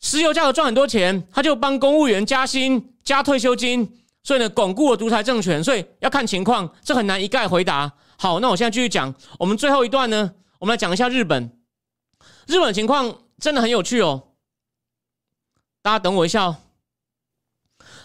[0.00, 5.62] 石油价格赚很多钱，他就帮公务员加薪、加退休金，所以呢，巩固了独裁政权。
[5.62, 7.92] 所以要看情况，这很难一概回答。
[8.16, 11.58] 好，那我现在继续讲，我们最后一段呢，我们来讲一下日本。
[12.46, 14.22] 日本情况真的很有趣哦，
[15.82, 16.56] 大家等我一下哦。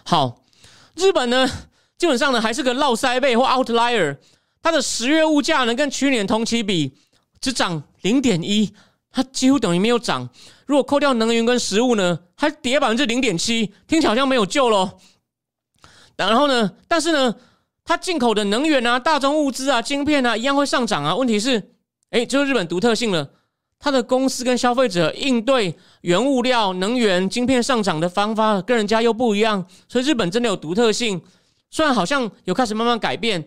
[0.03, 0.41] 好，
[0.95, 1.47] 日本呢，
[1.99, 4.17] 基本上呢还是个落塞背或 outlier，
[4.63, 6.93] 它的十月物价呢跟去年同期比
[7.39, 8.73] 只涨零点一，
[9.11, 10.27] 它几乎等于没有涨。
[10.65, 14.97] 如果扣掉能源跟食物呢，还跌百分之零点七，听起来好像没有救喽。
[16.15, 17.35] 然后呢，但是呢，
[17.83, 21.15] 它进口的能源啊、大宗物资啊、晶片啊一样会上涨啊。
[21.15, 21.71] 问题是，
[22.11, 23.29] 哎，就是日本独特性了。
[23.81, 31.21] 他的公司跟消费者应对原物料、能源、晶片上涨的方法跟人家又不一样，所以日本真的有独特性。
[31.69, 33.45] 虽然好像有开始慢慢改变，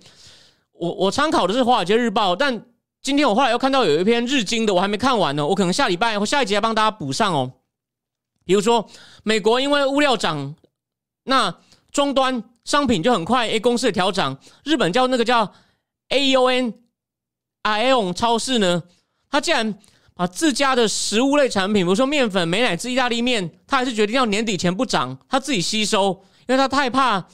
[0.73, 2.65] 我我参考的是《华尔街日报》，但
[3.01, 7.53] 今天我后来又看到有一篇日经的，我还没看完呢，我可能下礼拜或下一节帮大家补上哦。
[8.45, 8.89] 比如说，
[9.23, 10.55] 美国因为物料涨，
[11.25, 11.55] 那
[11.91, 14.39] 终端商品就很快 A 公司的调涨。
[14.65, 15.53] 日本叫那个叫
[16.09, 16.75] A U N
[17.63, 18.83] I O N 超市呢，
[19.31, 19.79] 它竟然。
[20.15, 27.27] 把自家的食物类产品，比如说面粉、美乃滋、意大利面，他还是决定要年底前不涨，他自己吸收，因为他太怕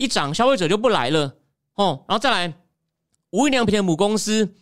[0.00, 1.34] 一涨消费者就不来了
[1.74, 2.04] 哦。
[2.08, 2.52] 然后再来
[3.30, 4.54] 无印良品的母公司，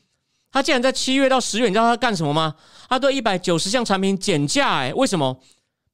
[0.50, 2.56] 他竟然在七月到十月，你知道他干什么吗？
[2.88, 5.40] 他对一百九十项产品减价，哎，为什么？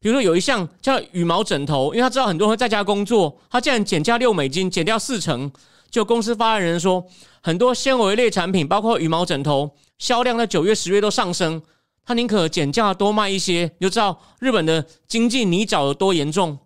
[0.01, 5.53] 比如说有一项叫羽毛枕头，因为他知道很多人会在家工作，他竟然减价六美金，减掉四成。
[5.91, 7.07] 就公司发言人说，
[7.41, 11.63] 很多纤维类产品，包括羽毛枕头，销量在九月、十月都上升。
[12.05, 16.59] 他宁可减价多卖一些，你就知道日本的经济泥沼有多严重。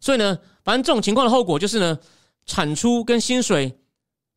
[0.00, 1.96] 所以呢，反正这种情况的后果就是呢，
[2.44, 3.78] 产出跟薪水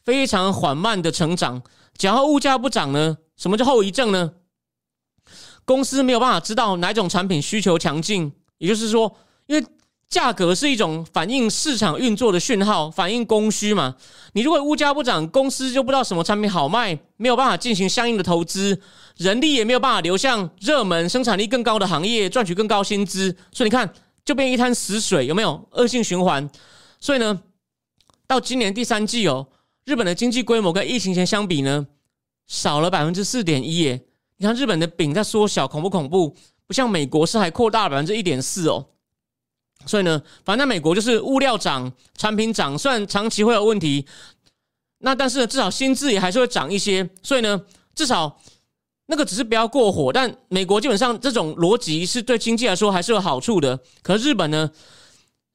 [0.06, 1.64] 非常缓慢的成长。
[1.98, 4.34] 假如物价不涨呢，什么叫后遗症呢？
[5.66, 9.18] 公司没有办法知道哪种产品需求强劲，也就是说，
[9.48, 9.68] 因为
[10.08, 13.96] 价格是一种反映市场运作的讯号，反映供需嘛。
[14.34, 18.80] 你如果物价不涨，公司就不知道什么产品好卖，没有办法进行相应的投资，
[19.18, 23.92] 人力也没有办法流向热门、生产力更高的行业赚取更高薪资，所以你看，
[24.26, 26.50] 就变一滩死水，有没有恶性循环？
[27.00, 27.42] 所以呢，
[28.28, 29.48] 到今年第三季哦，
[29.86, 31.88] 日本的经济规模跟疫情前相比呢，
[32.48, 34.06] 少了百分之四点一耶。
[34.38, 36.36] 你看日本的饼在缩小，恐不恐怖？
[36.68, 38.86] 不像美国是还扩大了百分之一点四哦。
[39.86, 44.06] 所以呢，反正美国就是物料涨，产品涨，虽然长期会有问题，
[45.00, 47.10] 那但是至少薪资也还是会涨一些。
[47.24, 47.62] 所以呢，
[47.96, 48.40] 至少
[49.10, 50.14] 那个只是不要过火。
[50.14, 53.78] 但美国基本上这种逻辑是对经济来说还是有好处的。
[54.03, 54.70] 可日本呢，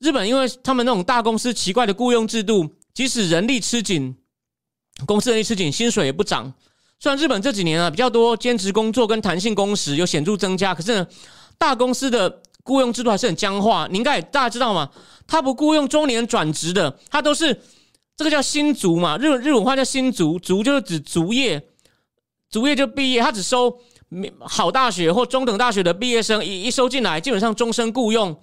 [0.00, 4.16] 日本因为他们那种大公司奇怪的雇佣制度，即使人力吃紧，
[5.06, 6.52] 公司人力吃紧，薪水也不涨。
[6.98, 11.06] 虽然日本这几年啊比较多兼职工作跟弹性工时有显著增加，可是呢，
[11.56, 13.86] 大公司的雇佣制度还是很僵化。
[13.90, 14.90] 你应该大家知道吗？
[15.26, 17.62] 他不雇佣中年转职的，他都是
[18.16, 21.66] 这个叫新卒嘛，日日文话叫新卒，卒就是指卒业，
[22.54, 23.80] 卒业就毕业，他只收
[24.38, 28.40] 好大学或中等大学的毕业生，一一收进来，基本上终身雇佣，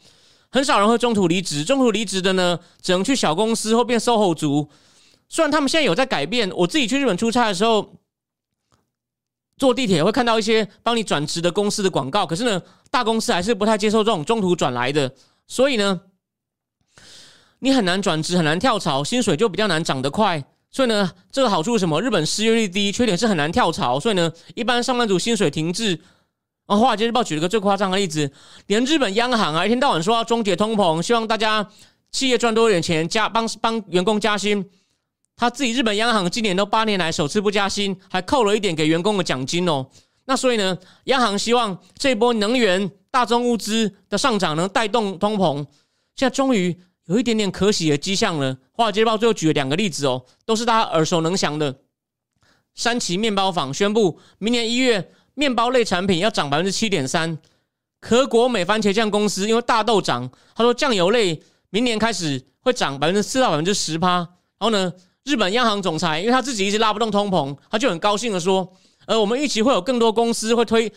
[0.50, 1.64] 很少人会中途离职。
[1.64, 4.70] 中途离职的呢，只能去小公司或变 SOHO 族。
[5.30, 7.94] 虽然他们现在有在改变，我自己去日本出差的时候。
[9.58, 15.14] 坐地铁会看到一些帮你转职的公司的广告，可是呢，大公司还是不太接受这种中途转来的，
[15.48, 16.02] 所以呢，
[17.60, 20.44] 你很难转职，很难跳槽，薪水就比较难涨得快。
[20.72, 22.02] 所以呢，这个好处是什么？
[22.02, 24.00] 日本失业率低，缺点是很难跳槽。
[24.00, 26.00] 所以呢，一般上班族薪水停滞。
[26.68, 28.32] 啊，华尔街日报举了个最夸张的例子，
[28.68, 31.68] 连日本央行啊，一天到晚说要终结通膨，希望大家
[32.12, 34.66] 企业赚多一点钱，加帮帮员工加薪。
[35.36, 39.86] 他自己日本央行今年都八年来首次不加薪，还扣了一点给员工的奖金哦。
[40.26, 45.58] 那所以呢，央行希望这波能源、大宗物资的上涨能带动通膨。
[46.16, 46.80] 现在终于
[47.12, 48.58] 有一点点可喜的迹象呢。
[48.72, 51.76] 华尔街日报最后举了两个例子哦，都是大家耳熟能详的。
[52.74, 57.38] 山崎面包坊宣布，明年一月面包类产品要涨百分之七点三。
[58.00, 64.18] 可国美番茄酱公司因为大豆涨，他说酱油类明年开始会涨百分之四到百分之十趴。
[64.18, 64.28] 然
[64.60, 64.94] 后呢？
[65.24, 68.68] 日本央行总裁，因为他自己一直拉不动通膨，他就很高兴的说
[69.06, 70.92] ：“呃，我们预期会有更多公司会推，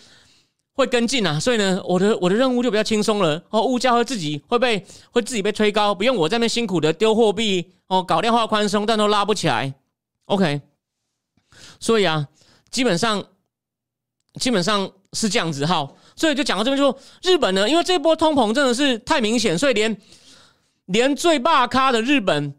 [0.74, 3.42] 会跟进啊，所以呢，我的我的任务就比较轻松了。
[3.50, 9.74] 哦，物价会自己会被会自己被推高，不用我在那辛苦的丢货币哦，搞量化宽松，但都拉不起来。
[10.26, 10.60] OK，
[11.80, 12.28] 所以啊，
[12.70, 13.24] 基本上
[14.40, 15.88] 基本上是这样子哈。
[16.16, 19.96] 所以就讲到这边，就说日本呢，因为这波通膨真的是太明显，所以连
[20.86, 22.54] 连最霸咖的日本。”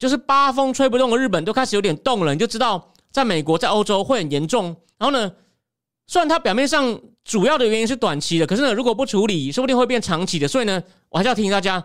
[0.00, 4.74] 就是八风吹不动的日本都开始有点动了，你就知道在美国、在欧洲会很严重。
[4.96, 5.30] 然后呢，
[6.06, 10.48] 虽然它表面上主要的原因是短期的，可是呢，如果不处理，说不定会变长期的。
[10.48, 11.84] 所以呢，我还是要提醒大家，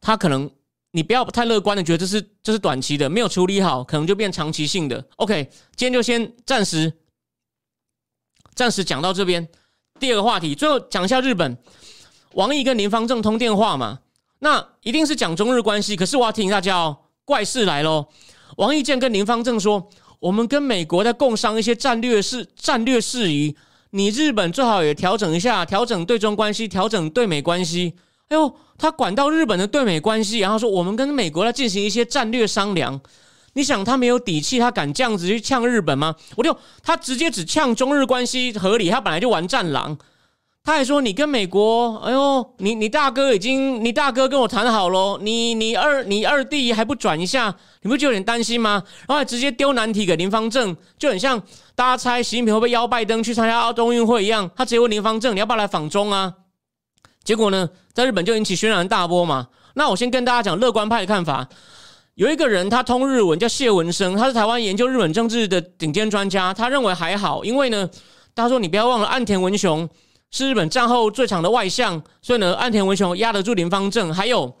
[0.00, 0.50] 他可能
[0.90, 5.04] 你不要太乐观的觉得这是这是短期的，没有处理好，可能就变长期性的。
[5.16, 6.92] OK，今天就先暂时
[8.54, 9.48] 暂时讲到这边。
[10.00, 11.58] 第二个话题，最后讲一下日本，
[12.32, 14.00] 王毅跟林方正通电话嘛。
[14.40, 18.06] 那一定是讲中日关系，可是我要提醒大家哦，怪事来喽！
[18.56, 19.90] 王毅健跟林方正说，
[20.20, 23.54] 我们跟美国在共商一些战略事战略事宜，
[23.90, 27.94] 你日本最好也调整一下，调整对中关系，调整对美关系。
[28.28, 33.00] 哎呦，他管到日本的对美关系，然后说我们跟美国在进行一些战略商量。
[33.54, 36.14] 你想他没有底气，他敢这样子去呛日本吗？
[36.36, 39.96] 我就他直接只呛中日关系合理，他本来就玩战狼。
[40.68, 48.82] 他还说：“你跟美国，哎呦，你你大哥已经，你大哥跟我谈好喽，你你二你二弟还不转一下，你不就有点担心吗？
[49.06, 51.40] 然后还直接丢难题给林方正，就很像
[51.74, 56.34] 大家猜习近平会不会邀拜登去参加奥冬运会一样，他直接问林方正，你要不要来访中啊？
[57.24, 59.48] 结果呢，在日本就引起轩然大波嘛。
[59.72, 61.48] 那我先跟大家讲乐观派的看法，
[62.16, 67.88] 有一个人他通日文叫谢文生，他是台湾研究日本政治的顶尖专家，他认为还好，因为呢，
[68.34, 69.88] 他说你不要忘了岸田文雄。”
[70.30, 74.12] 是日本战后最强的外相，所以呢，岸田文雄压得住林方正。
[74.12, 74.56] 还有，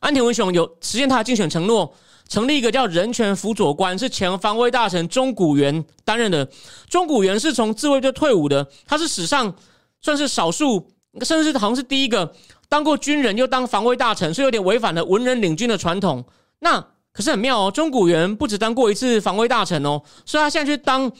[0.00, 1.94] 岸田文雄有实现他的竞选承诺，
[2.28, 6.48] 成立一个叫人权辅佐官，是前防卫大臣中谷元担任的。
[6.88, 9.54] 中谷元是从自卫队退伍的，他是史上
[10.00, 10.90] 算是少数，
[11.22, 12.34] 甚至是好像是第一个
[12.68, 16.24] 当过军人又当防卫大臣，所以有点违反了文人领军的传统。
[16.60, 16.80] 那
[17.12, 21.10] 可是很妙哦，中古元不止当过一次防卫大臣哦，所以他现在去当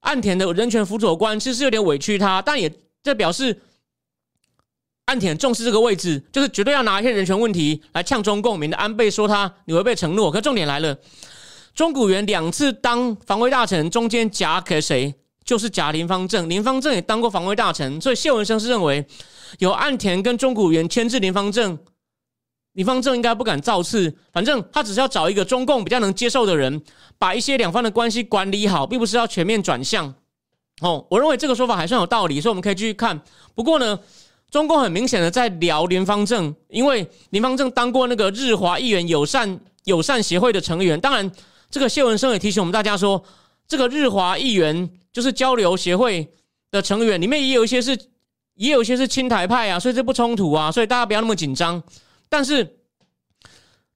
[0.00, 2.72] 岸田的人权辅佐官，其实有点委屈他，但也
[3.04, 3.60] 这表示
[5.04, 10.32] 岸田重视这个位置，就是绝对要拿一些人权问题来呛中共，免得安倍说他你违背承诺。
[10.32, 10.98] 可重点来了，
[11.74, 15.14] 中古元两次当防卫大臣，中间夹给谁？
[15.44, 19.06] 就是夹林方正，林方正也当过防卫大臣，所以谢文生是认为
[19.58, 21.78] 有岸田跟中古元牵制林方正。
[22.72, 26.82] 林方正应该不敢造次，反正他只是要找一个中共比较能接受的人，
[27.18, 30.14] 把一些两方的关系管理好，并不是要全面转向。
[30.80, 33.20] 哦，我认为这个说法还算有道理，所以我们可以继续看。
[33.54, 33.98] 不过呢，
[34.50, 41.00] 中共很明显的在聊林方正，因为林方正当过那个日华议员友善友善协会的成员。
[41.00, 41.30] 当然，
[41.70, 43.22] 这个谢文生也提醒我们大家说，
[43.68, 46.28] 这个日华议员就是交流协会
[46.70, 47.96] 的成员，里面也有一些是
[48.54, 51.80] 也有一些是亲台派啊，所以这不冲突啊，所以大家不要那么紧张。
[52.28, 52.78] 但是，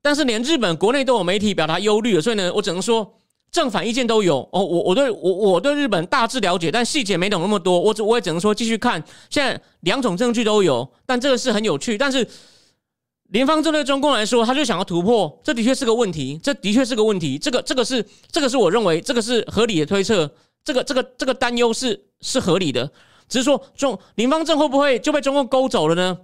[0.01, 3.18] 但是连日本国内都有媒体表达忧虑了，所以呢，我只能说
[3.51, 4.63] 正反意见都有哦。
[4.65, 7.81] 我我对我我对日本大致了解，但细节没懂那么多。
[7.81, 9.03] 我只我也只能说继续看。
[9.31, 11.97] 现在两种证据都有，但这个是很有趣。
[11.97, 12.27] 但是
[13.31, 17.39] 联方针对中共来说，他就想要突破，这的确是个问题，这的确是个问题。
[17.39, 20.31] 这个这个是这个是我认为这个是合理的推测，
[20.65, 22.91] 这个这个这个担忧是是合理的。
[23.29, 26.19] 只是说中林方正会不会就被中共勾走了呢？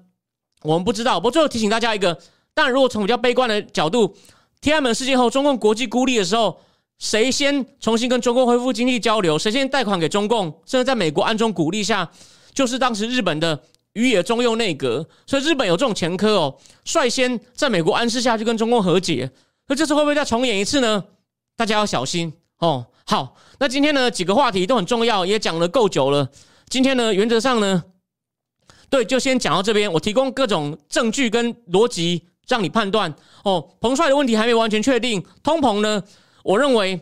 [0.62, 2.18] 我们不知道，不过最后提醒大家一个：，
[2.54, 4.16] 但如果从比较悲观的角度，
[4.62, 6.58] 天安门事件后，中共国际孤立的时候，
[6.98, 12.10] 谁先重新跟中共恢复经济交流，谁先贷款给中共，甚至在美国暗中鼓励下，
[12.52, 13.60] 就是当时日本的
[13.94, 15.06] 宇野中右内阁。
[15.26, 19.30] 所以日本有这种前科哦，率先在美国暗示下去跟中共和解。
[19.66, 21.04] 那这次会不会再重演一次呢？
[21.56, 22.86] 大家要小心哦。
[23.06, 26.30] 好，那今天呢几个话题都很重要，也讲了够久了。
[26.68, 27.84] 今天呢，原则上呢。
[28.88, 29.92] 对，就先讲到这边。
[29.92, 33.12] 我提供各种证据跟逻辑，让你判断。
[33.42, 35.24] 哦，彭帅的问题还没完全确定。
[35.42, 36.02] 通膨呢，
[36.44, 37.00] 我认为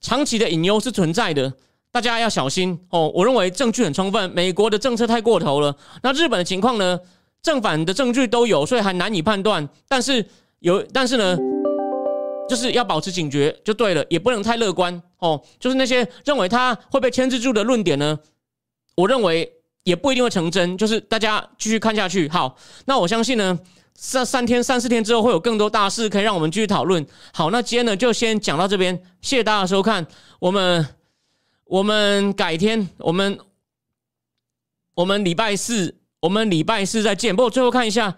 [0.00, 1.52] 长期的隐忧是存在的，
[1.90, 2.78] 大家要小心。
[2.90, 5.76] 哦，我认为证据很充分，美国的政策太过头了。
[6.02, 6.98] 那日本的情况呢，
[7.42, 9.68] 正反的证据都有，所以还难以判断。
[9.88, 10.24] 但是
[10.60, 11.36] 有，但是呢，
[12.48, 15.02] 就是要保持警觉就对了，也不能太乐观。
[15.18, 18.18] 哦，就是那些认为他会被牵制住的论点呢，
[18.94, 19.52] 我认为。
[19.84, 22.28] 也不一定会成真，就是大家继续看下去。
[22.28, 22.54] 好，
[22.84, 23.58] 那我相信呢，
[24.00, 27.04] 三三天、三四天之后会有更多大事可以让我们继续讨论。
[27.32, 30.06] 好，那今天呢就先讲到这边，谢谢大家收看。
[30.38, 30.86] 我们
[31.64, 33.36] 我们改天，我们
[34.94, 37.34] 我们礼拜四，我们礼拜四再见。
[37.34, 38.16] 不过最后看一下，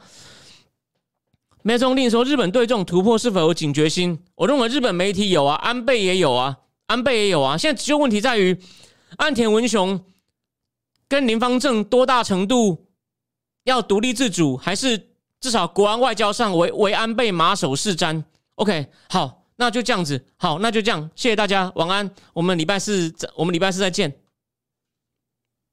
[1.62, 4.22] 梅中令说日本对这种突破是否有警觉心？
[4.34, 6.58] 我认为日本媒体有啊，安倍也有啊，
[6.88, 7.56] 安倍也有啊。
[7.56, 8.60] 现在只有问题在于
[9.16, 10.04] 岸田文雄。
[11.08, 12.86] 跟林方正多大程度
[13.64, 15.09] 要独立自主，还是
[15.40, 18.22] 至少国安外交上为为安倍马首是瞻
[18.56, 24.14] ？OK，好，那就这样子，好，那就这样，谢谢大家，晚安，我们礼拜四，我们礼拜四再见。